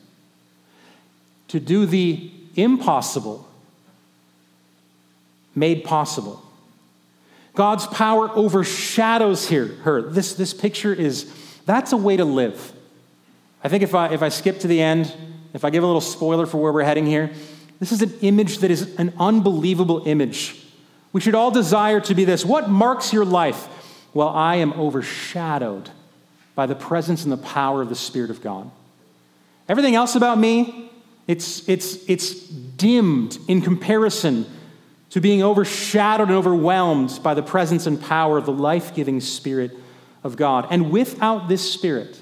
[1.49, 3.49] to do the impossible
[5.55, 6.43] made possible.
[7.55, 10.03] God's power overshadows here, her.
[10.03, 11.33] This, this picture is,
[11.67, 12.73] that's a way to live.
[13.63, 15.15] I think if I, if I skip to the end,
[15.53, 17.31] if I give a little spoiler for where we're heading here,
[17.79, 20.62] this is an image that is an unbelievable image
[21.13, 22.45] we should all desire to be this.
[22.45, 23.69] What marks your life?
[24.15, 25.91] Well, I am overshadowed
[26.55, 28.71] by the presence and the power of the Spirit of God.
[29.69, 30.91] Everything else about me,
[31.27, 34.47] it's, it's, it's dimmed in comparison
[35.11, 39.73] to being overshadowed and overwhelmed by the presence and power of the life giving Spirit
[40.25, 40.67] of God.
[40.71, 42.21] And without this Spirit,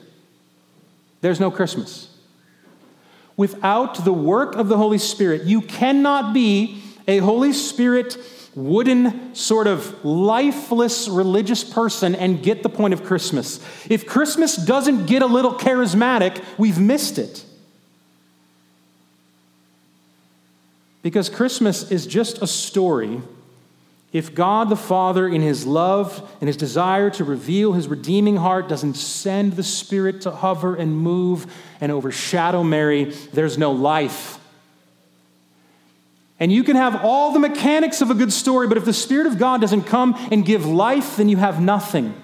[1.20, 2.09] there's no Christmas.
[3.36, 8.16] Without the work of the Holy Spirit, you cannot be a Holy Spirit
[8.55, 13.61] wooden, sort of lifeless religious person and get the point of Christmas.
[13.88, 17.44] If Christmas doesn't get a little charismatic, we've missed it.
[21.03, 23.22] Because Christmas is just a story.
[24.12, 28.68] If God the Father, in his love and his desire to reveal his redeeming heart,
[28.68, 31.46] doesn't send the Spirit to hover and move
[31.80, 34.39] and overshadow Mary, there's no life.
[36.41, 39.26] And you can have all the mechanics of a good story, but if the Spirit
[39.26, 42.14] of God doesn't come and give life, then you have nothing.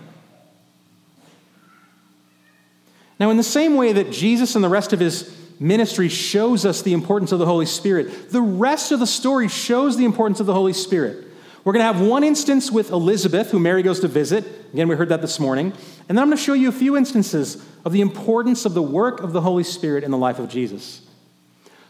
[3.21, 6.83] Now, in the same way that Jesus and the rest of his ministry shows us
[6.83, 10.47] the importance of the Holy Spirit, the rest of the story shows the importance of
[10.47, 11.25] the Holy Spirit.
[11.65, 14.45] We're going to have one instance with Elizabeth, who Mary goes to visit.
[14.73, 15.73] Again, we heard that this morning.
[16.09, 18.83] And then I'm going to show you a few instances of the importance of the
[18.83, 21.06] work of the Holy Spirit in the life of Jesus.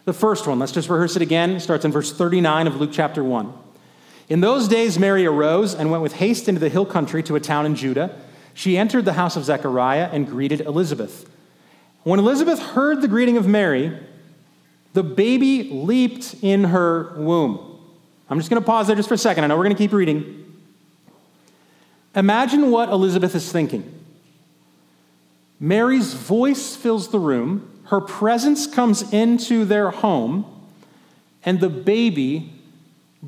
[0.06, 3.24] The first one, let's just rehearse it again, starts in verse 39 of Luke chapter
[3.24, 3.52] 1.
[4.28, 7.40] In those days, Mary arose and went with haste into the hill country to a
[7.40, 8.16] town in Judah.
[8.54, 11.28] She entered the house of Zechariah and greeted Elizabeth.
[12.04, 13.98] When Elizabeth heard the greeting of Mary,
[14.92, 17.80] the baby leaped in her womb.
[18.30, 19.42] I'm just going to pause there just for a second.
[19.42, 20.56] I know we're going to keep reading.
[22.14, 23.92] Imagine what Elizabeth is thinking.
[25.58, 30.44] Mary's voice fills the room her presence comes into their home,
[31.44, 32.52] and the baby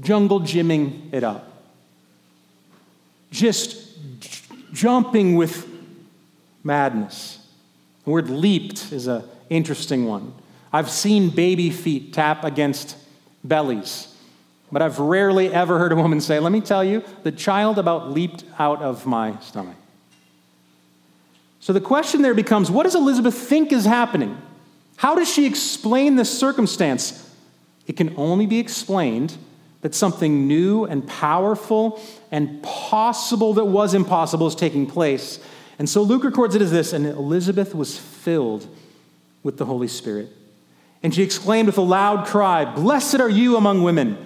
[0.01, 1.63] jungle gymming it up.
[3.31, 3.99] Just
[4.73, 5.69] jumping with
[6.65, 7.47] madness.
[8.05, 10.35] The word leaped is an interesting one.
[10.73, 12.97] I've seen baby feet tap against
[13.45, 14.15] bellies,
[14.73, 18.11] but I've rarely ever heard a woman say, Let me tell you, the child about
[18.11, 19.77] leaped out of my stomach.
[21.61, 24.41] So the question there becomes what does Elizabeth think is happening?
[24.99, 27.25] How does she explain this circumstance?
[27.87, 29.37] It can only be explained
[29.81, 32.01] that something new and powerful
[32.33, 35.39] and possible that was impossible is taking place.
[35.79, 38.67] And so Luke records it as this and Elizabeth was filled
[39.45, 40.31] with the Holy Spirit.
[41.05, 44.19] And she exclaimed with a loud cry, Blessed are you among women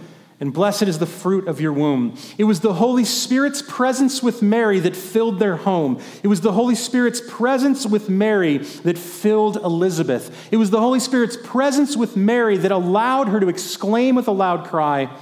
[0.43, 2.17] and blessed is the fruit of your womb.
[2.37, 6.03] It was the Holy Spirit's presence with Mary that filled their home.
[6.25, 10.49] It was the Holy Spirit's presence with Mary that filled Elizabeth.
[10.51, 14.33] It was the Holy Spirit's presence with Mary that allowed her to exclaim with a
[14.33, 15.17] loud cry,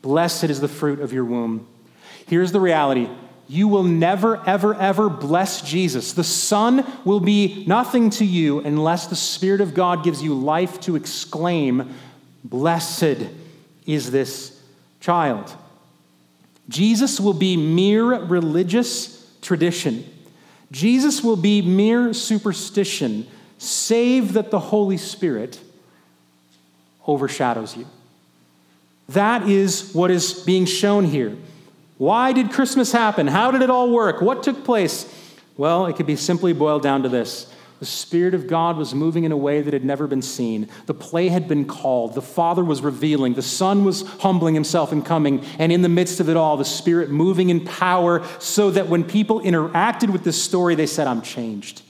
[0.00, 1.66] Blessed is the fruit of your womb.
[2.26, 3.10] Here's the reality
[3.48, 6.14] you will never, ever, ever bless Jesus.
[6.14, 10.80] The Son will be nothing to you unless the Spirit of God gives you life
[10.80, 11.94] to exclaim,
[12.42, 13.28] Blessed
[13.84, 14.51] is this
[15.02, 15.54] child.
[16.68, 20.08] Jesus will be mere religious tradition.
[20.70, 23.26] Jesus will be mere superstition,
[23.58, 25.60] save that the Holy Spirit
[27.06, 27.86] overshadows you.
[29.10, 31.36] That is what is being shown here.
[31.98, 33.26] Why did Christmas happen?
[33.26, 34.22] How did it all work?
[34.22, 35.12] What took place?
[35.56, 37.51] Well, it could be simply boiled down to this
[37.82, 40.68] the Spirit of God was moving in a way that had never been seen.
[40.86, 42.14] The play had been called.
[42.14, 43.34] The Father was revealing.
[43.34, 45.44] The Son was humbling himself and coming.
[45.58, 49.02] And in the midst of it all, the Spirit moving in power so that when
[49.02, 51.82] people interacted with this story, they said, I'm changed.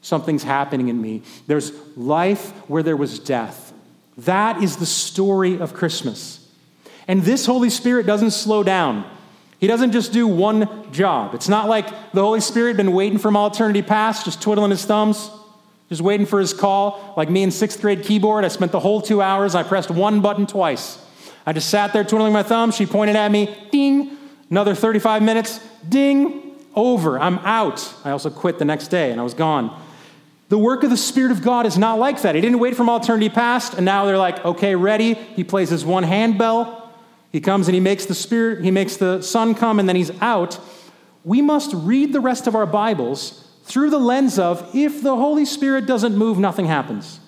[0.00, 1.20] Something's happening in me.
[1.46, 3.74] There's life where there was death.
[4.16, 6.48] That is the story of Christmas.
[7.06, 9.04] And this Holy Spirit doesn't slow down.
[9.58, 11.34] He doesn't just do one job.
[11.34, 14.84] It's not like the Holy Spirit been waiting from all eternity past, just twiddling his
[14.84, 15.30] thumbs,
[15.88, 17.14] just waiting for his call.
[17.16, 20.20] Like me in sixth grade keyboard, I spent the whole two hours, I pressed one
[20.20, 21.02] button twice.
[21.46, 22.74] I just sat there twiddling my thumbs.
[22.74, 24.16] She pointed at me, ding.
[24.50, 27.18] Another 35 minutes, ding, over.
[27.18, 27.94] I'm out.
[28.04, 29.82] I also quit the next day and I was gone.
[30.48, 32.36] The work of the Spirit of God is not like that.
[32.36, 35.14] He didn't wait from all eternity past, and now they're like, okay, ready.
[35.14, 36.85] He plays his one handbell,
[37.36, 40.10] he comes and he makes the spirit, he makes the Son come, and then he's
[40.22, 40.58] out.
[41.22, 45.44] We must read the rest of our Bibles through the lens of if the Holy
[45.44, 47.20] Spirit doesn't move, nothing happens.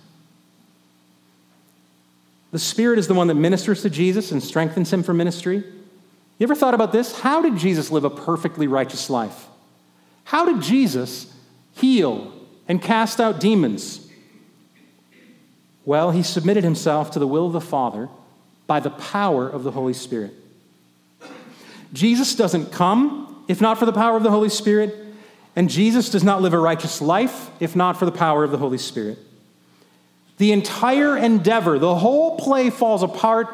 [2.52, 5.56] The Spirit is the one that ministers to Jesus and strengthens him for ministry.
[5.58, 7.20] You ever thought about this?
[7.20, 9.46] How did Jesus live a perfectly righteous life?
[10.24, 11.30] How did Jesus
[11.72, 12.32] heal
[12.66, 14.08] and cast out demons?
[15.84, 18.08] Well, he submitted himself to the will of the Father
[18.68, 20.32] by the power of the Holy Spirit.
[21.92, 24.94] Jesus doesn't come if not for the power of the Holy Spirit,
[25.56, 28.58] and Jesus does not live a righteous life if not for the power of the
[28.58, 29.18] Holy Spirit.
[30.36, 33.48] The entire endeavor, the whole play falls apart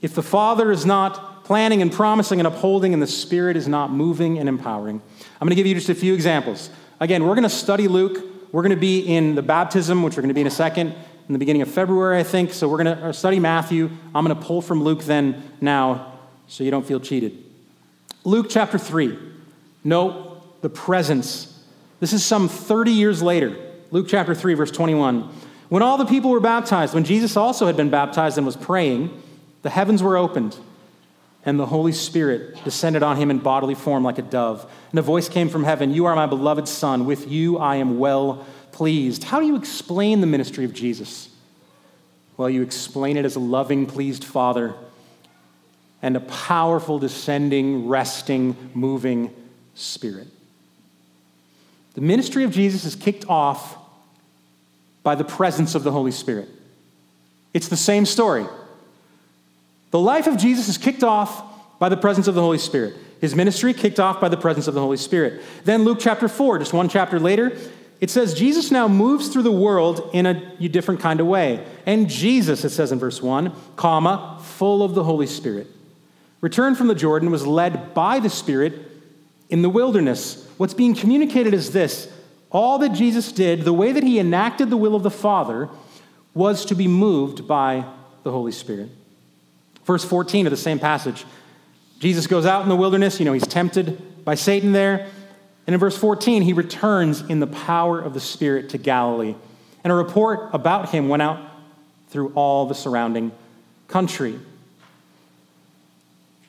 [0.00, 3.90] if the Father is not planning and promising and upholding, and the Spirit is not
[3.90, 5.00] moving and empowering.
[5.40, 6.68] I'm going to give you just a few examples.
[7.00, 8.22] Again, we're going to study Luke.
[8.52, 10.94] We're going to be in the baptism, which we're going to be in a second
[11.28, 12.52] in the beginning of February, I think.
[12.52, 13.90] So we're going to uh, study Matthew.
[14.14, 17.44] I'm going to pull from Luke then now so you don't feel cheated.
[18.24, 19.18] Luke chapter 3.
[19.84, 21.62] Note the presence.
[22.00, 23.56] This is some 30 years later.
[23.90, 25.30] Luke chapter 3, verse 21.
[25.68, 29.22] When all the people were baptized, when Jesus also had been baptized and was praying,
[29.62, 30.56] the heavens were opened,
[31.44, 34.70] and the Holy Spirit descended on him in bodily form like a dove.
[34.90, 37.04] And a voice came from heaven You are my beloved Son.
[37.04, 38.46] With you I am well
[38.78, 39.24] pleased.
[39.24, 41.30] How do you explain the ministry of Jesus?
[42.36, 44.72] Well, you explain it as a loving, pleased Father
[46.00, 49.34] and a powerful, descending, resting, moving
[49.74, 50.28] Spirit.
[51.94, 53.76] The ministry of Jesus is kicked off
[55.02, 56.48] by the presence of the Holy Spirit.
[57.52, 58.46] It's the same story.
[59.90, 61.42] The life of Jesus is kicked off
[61.80, 62.94] by the presence of the Holy Spirit.
[63.20, 65.42] His ministry kicked off by the presence of the Holy Spirit.
[65.64, 67.58] Then Luke chapter 4, just one chapter later,
[68.00, 71.66] it says Jesus now moves through the world in a different kind of way.
[71.84, 75.66] And Jesus, it says in verse 1, comma, full of the Holy Spirit,
[76.40, 78.74] returned from the Jordan, was led by the Spirit
[79.48, 80.48] in the wilderness.
[80.58, 82.12] What's being communicated is this
[82.50, 85.68] all that Jesus did, the way that he enacted the will of the Father,
[86.34, 87.84] was to be moved by
[88.22, 88.90] the Holy Spirit.
[89.84, 91.24] Verse 14 of the same passage
[91.98, 93.18] Jesus goes out in the wilderness.
[93.18, 95.08] You know, he's tempted by Satan there.
[95.68, 99.34] And in verse 14, he returns in the power of the Spirit to Galilee.
[99.84, 101.42] And a report about him went out
[102.08, 103.32] through all the surrounding
[103.86, 104.40] country.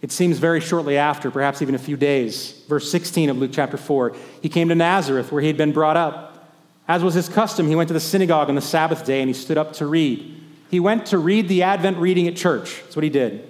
[0.02, 3.76] It seems very shortly after, perhaps even a few days, verse 16 of Luke chapter
[3.76, 6.48] 4, he came to Nazareth where he had been brought up.
[6.88, 9.34] As was his custom, he went to the synagogue on the Sabbath day and he
[9.34, 10.42] stood up to read.
[10.72, 12.82] He went to read the Advent reading at church.
[12.84, 13.46] That's what he did.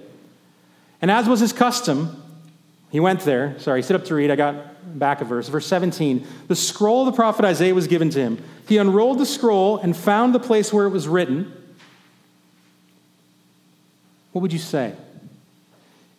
[1.00, 2.20] And as was his custom,
[2.90, 3.56] he went there.
[3.60, 4.32] Sorry, he stood up to read.
[4.32, 6.26] I got back a verse, verse 17.
[6.48, 8.42] The scroll of the prophet Isaiah was given to him.
[8.68, 11.52] He unrolled the scroll and found the place where it was written.
[14.32, 14.94] What would you say?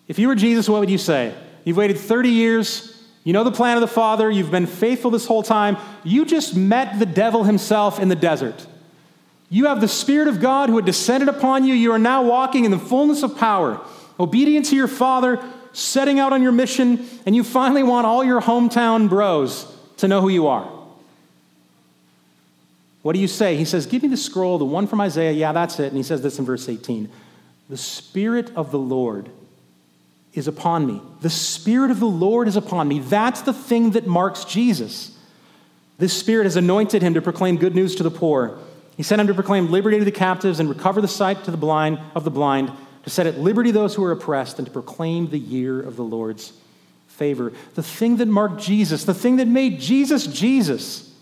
[0.08, 1.34] If you were Jesus, what would you say?
[1.64, 3.02] You've waited 30 years.
[3.24, 4.30] You know the plan of the Father.
[4.30, 5.78] You've been faithful this whole time.
[6.04, 8.68] You just met the devil himself in the desert.
[9.50, 11.74] You have the Spirit of God who had descended upon you.
[11.74, 13.80] You are now walking in the fullness of power,
[14.20, 15.44] obedient to your Father,
[15.74, 19.66] setting out on your mission, and you finally want all your hometown bros
[19.98, 20.70] to know who you are.
[23.02, 23.56] What do you say?
[23.56, 25.32] He says, Give me the scroll, the one from Isaiah.
[25.32, 25.88] Yeah, that's it.
[25.88, 27.10] And he says this in verse 18
[27.70, 29.30] The Spirit of the Lord
[30.34, 31.02] is upon me.
[31.22, 33.00] The Spirit of the Lord is upon me.
[33.00, 35.18] That's the thing that marks Jesus.
[35.98, 38.58] This Spirit has anointed him to proclaim good news to the poor.
[38.98, 41.58] He sent him to proclaim liberty to the captives and recover the sight to the
[41.58, 42.72] blind of the blind,
[43.04, 46.04] to set at liberty those who are oppressed, and to proclaim the year of the
[46.04, 46.54] Lord's
[47.08, 47.54] favor.
[47.76, 51.14] The thing that marked Jesus, the thing that made Jesus Jesus,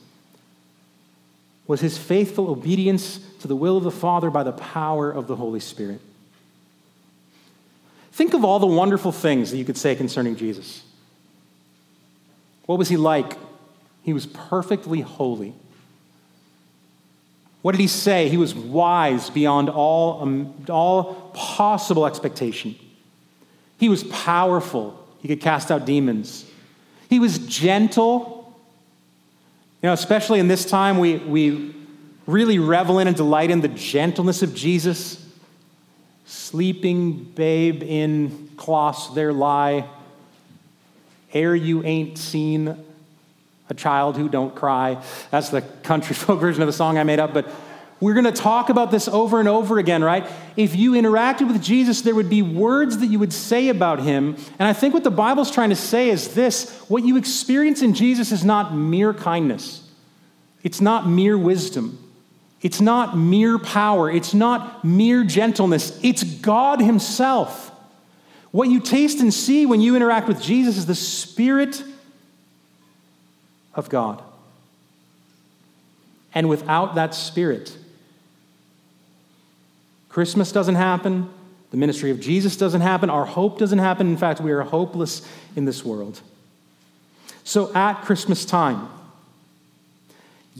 [1.68, 5.36] was his faithful obedience to the will of the Father by the power of the
[5.36, 6.02] Holy Spirit.
[8.12, 10.84] Think of all the wonderful things that you could say concerning Jesus.
[12.66, 13.38] What was he like?
[14.04, 15.54] He was perfectly holy.
[17.62, 18.30] What did he say?
[18.30, 22.76] He was wise beyond all, um, all possible expectation.
[23.78, 25.08] He was powerful.
[25.22, 26.46] He could cast out demons.
[27.10, 28.54] He was gentle.
[29.82, 31.74] You know, especially in this time, we, we
[32.28, 35.26] really revel in and delight in the gentleness of Jesus.
[36.26, 39.88] Sleeping babe in cloths there lie.
[41.34, 42.84] Ere you ain't seen
[43.70, 45.02] a child who don't cry.
[45.32, 47.50] That's the country folk version of the song I made up, but
[48.02, 50.26] we're going to talk about this over and over again, right?
[50.56, 54.38] If you interacted with Jesus, there would be words that you would say about him.
[54.58, 57.94] And I think what the Bible's trying to say is this what you experience in
[57.94, 59.84] Jesus is not mere kindness,
[60.64, 61.98] it's not mere wisdom,
[62.62, 67.72] it's not mere power, it's not mere gentleness, it's God Himself.
[68.52, 71.84] What you taste and see when you interact with Jesus is the Spirit
[73.76, 74.24] of God.
[76.34, 77.76] And without that Spirit,
[80.10, 81.30] Christmas doesn't happen,
[81.72, 84.08] the ministry of Jesus doesn't happen, our hope doesn't happen.
[84.08, 86.22] In fact, we are hopeless in this world.
[87.44, 88.90] So at Christmas time,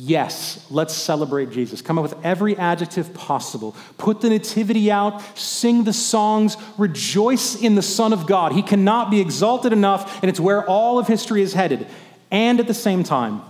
[0.02, 1.82] Yes, let's celebrate Jesus.
[1.82, 3.76] Come up with every adjective possible.
[3.98, 8.54] Put the nativity out, sing the songs, rejoice in the Son of God.
[8.54, 11.86] He cannot be exalted enough, and it's where all of history is headed.
[12.32, 13.42] And at the same time,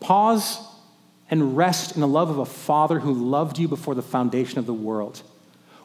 [0.00, 0.58] pause
[1.32, 4.66] and rest in the love of a Father who loved you before the foundation of
[4.66, 5.22] the world.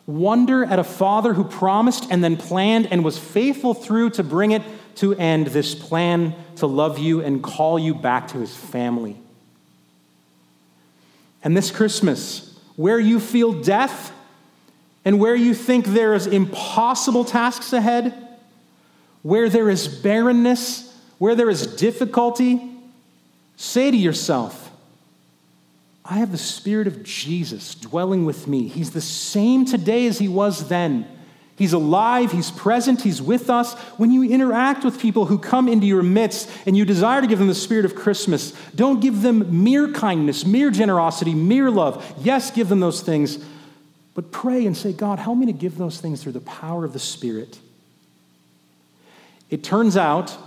[0.06, 4.52] Wonder at a Father who promised and then planned and was faithful through to bring
[4.52, 4.62] it
[4.96, 9.16] to end this plan to love you and call you back to his family.
[11.42, 14.12] And this Christmas, where you feel death
[15.06, 18.14] and where you think there is impossible tasks ahead,
[19.24, 22.70] where there is barrenness, where there is difficulty,
[23.56, 24.67] say to yourself,
[26.10, 28.68] I have the Spirit of Jesus dwelling with me.
[28.68, 31.06] He's the same today as he was then.
[31.58, 33.74] He's alive, He's present, He's with us.
[33.98, 37.40] When you interact with people who come into your midst and you desire to give
[37.40, 42.06] them the spirit of Christmas, don't give them mere kindness, mere generosity, mere love.
[42.22, 43.44] Yes, give them those things,
[44.14, 46.94] but pray and say, God, help me to give those things through the power of
[46.94, 47.60] the Spirit.
[49.50, 50.38] It turns out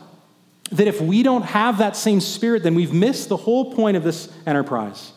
[0.70, 4.04] that if we don't have that same spirit, then we've missed the whole point of
[4.04, 5.12] this enterprise.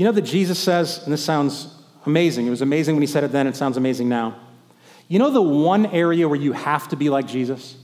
[0.00, 1.68] You know that Jesus says, and this sounds
[2.06, 2.46] Amazing.
[2.46, 4.36] It was amazing when he said it then, it sounds amazing now.
[5.08, 7.76] You know the one area where you have to be like Jesus?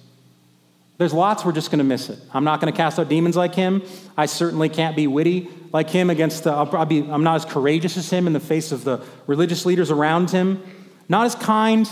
[0.99, 2.19] There's lots we're just going to miss it.
[2.33, 3.83] I'm not going to cast out demons like him.
[4.17, 7.99] I certainly can't be witty like him against the, I'll be, I'm not as courageous
[7.99, 10.63] as him in the face of the religious leaders around him.
[11.09, 11.91] Not as kind,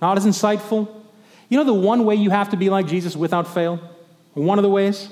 [0.00, 0.88] not as insightful.
[1.48, 3.78] You know the one way you have to be like Jesus without fail?
[4.34, 5.08] One of the ways?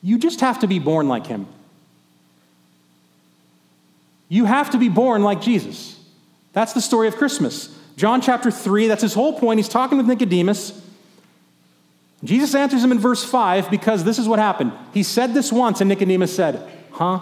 [0.00, 1.46] You just have to be born like him.
[4.28, 5.98] You have to be born like Jesus.
[6.52, 7.74] That's the story of Christmas.
[7.96, 9.58] John chapter 3, that's his whole point.
[9.58, 10.84] He's talking with Nicodemus.
[12.22, 14.72] Jesus answers him in verse 5 because this is what happened.
[14.92, 17.20] He said this once, and Nicodemus said, Huh?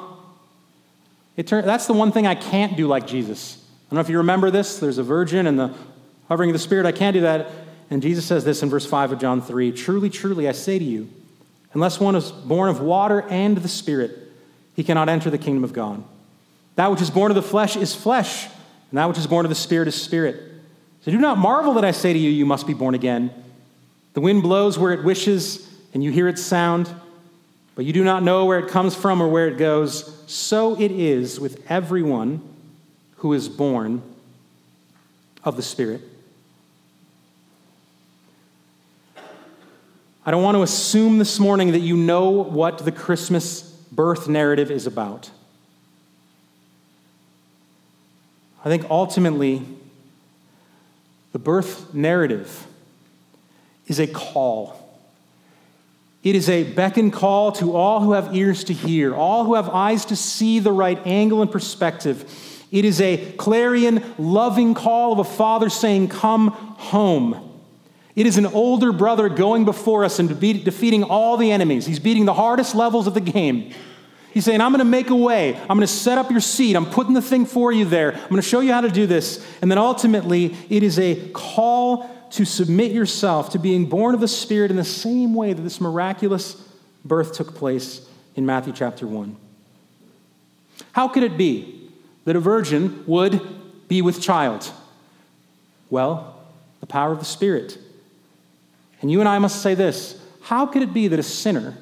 [1.36, 3.58] It that's the one thing I can't do like Jesus.
[3.58, 4.78] I don't know if you remember this.
[4.78, 5.74] There's a virgin and the
[6.28, 6.86] hovering of the Spirit.
[6.86, 7.50] I can't do that.
[7.90, 10.84] And Jesus says this in verse 5 of John 3 Truly, truly, I say to
[10.84, 11.08] you,
[11.74, 14.18] unless one is born of water and the Spirit,
[14.74, 16.02] he cannot enter the kingdom of God.
[16.76, 19.50] That which is born of the flesh is flesh, and that which is born of
[19.50, 20.40] the Spirit is spirit.
[21.02, 23.30] So do not marvel that I say to you, you must be born again.
[24.14, 26.88] The wind blows where it wishes, and you hear its sound,
[27.74, 30.12] but you do not know where it comes from or where it goes.
[30.26, 32.42] So it is with everyone
[33.16, 34.02] who is born
[35.44, 36.02] of the Spirit.
[40.24, 43.62] I don't want to assume this morning that you know what the Christmas
[43.92, 45.30] birth narrative is about.
[48.66, 49.62] I think ultimately,
[51.30, 52.66] the birth narrative
[53.86, 54.98] is a call.
[56.24, 59.68] It is a beckon call to all who have ears to hear, all who have
[59.68, 62.24] eyes to see the right angle and perspective.
[62.72, 67.60] It is a clarion, loving call of a father saying, Come home.
[68.16, 71.86] It is an older brother going before us and defeating all the enemies.
[71.86, 73.72] He's beating the hardest levels of the game.
[74.36, 75.56] He's saying, I'm going to make a way.
[75.56, 76.76] I'm going to set up your seat.
[76.76, 78.12] I'm putting the thing for you there.
[78.12, 79.42] I'm going to show you how to do this.
[79.62, 84.28] And then ultimately, it is a call to submit yourself to being born of the
[84.28, 86.62] Spirit in the same way that this miraculous
[87.02, 89.34] birth took place in Matthew chapter 1.
[90.92, 91.88] How could it be
[92.26, 93.40] that a virgin would
[93.88, 94.70] be with child?
[95.88, 96.38] Well,
[96.80, 97.78] the power of the Spirit.
[99.00, 101.78] And you and I must say this how could it be that a sinner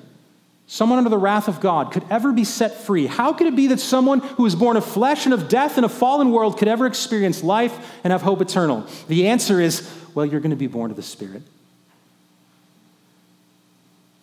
[0.75, 3.07] someone under the wrath of God, could ever be set free?
[3.07, 5.85] How could it be that someone who is born of flesh and of death in
[5.85, 8.85] a fallen world could ever experience life and have hope eternal?
[9.07, 11.43] The answer is well, you're going to be born of the Spirit.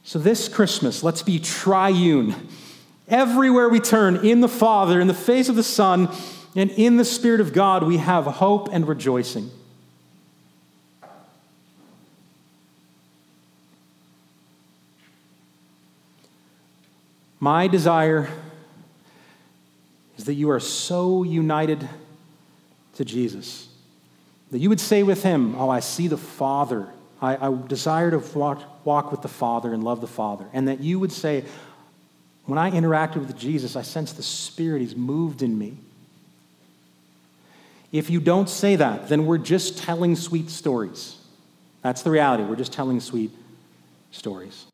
[0.03, 2.35] So, this Christmas, let's be triune.
[3.07, 6.13] Everywhere we turn, in the Father, in the face of the Son,
[6.53, 9.51] and in the Spirit of God, we have hope and rejoicing.
[17.41, 18.29] My desire
[20.15, 21.89] is that you are so united
[22.93, 23.67] to Jesus
[24.51, 26.87] that you would say with him, Oh, I see the Father.
[27.21, 30.45] I, I desire to walk, walk with the Father and love the Father.
[30.53, 31.43] And that you would say,
[32.45, 34.81] When I interacted with Jesus, I sense the Spirit.
[34.81, 35.77] He's moved in me.
[37.91, 41.17] If you don't say that, then we're just telling sweet stories.
[41.81, 42.43] That's the reality.
[42.43, 43.31] We're just telling sweet
[44.11, 44.70] stories.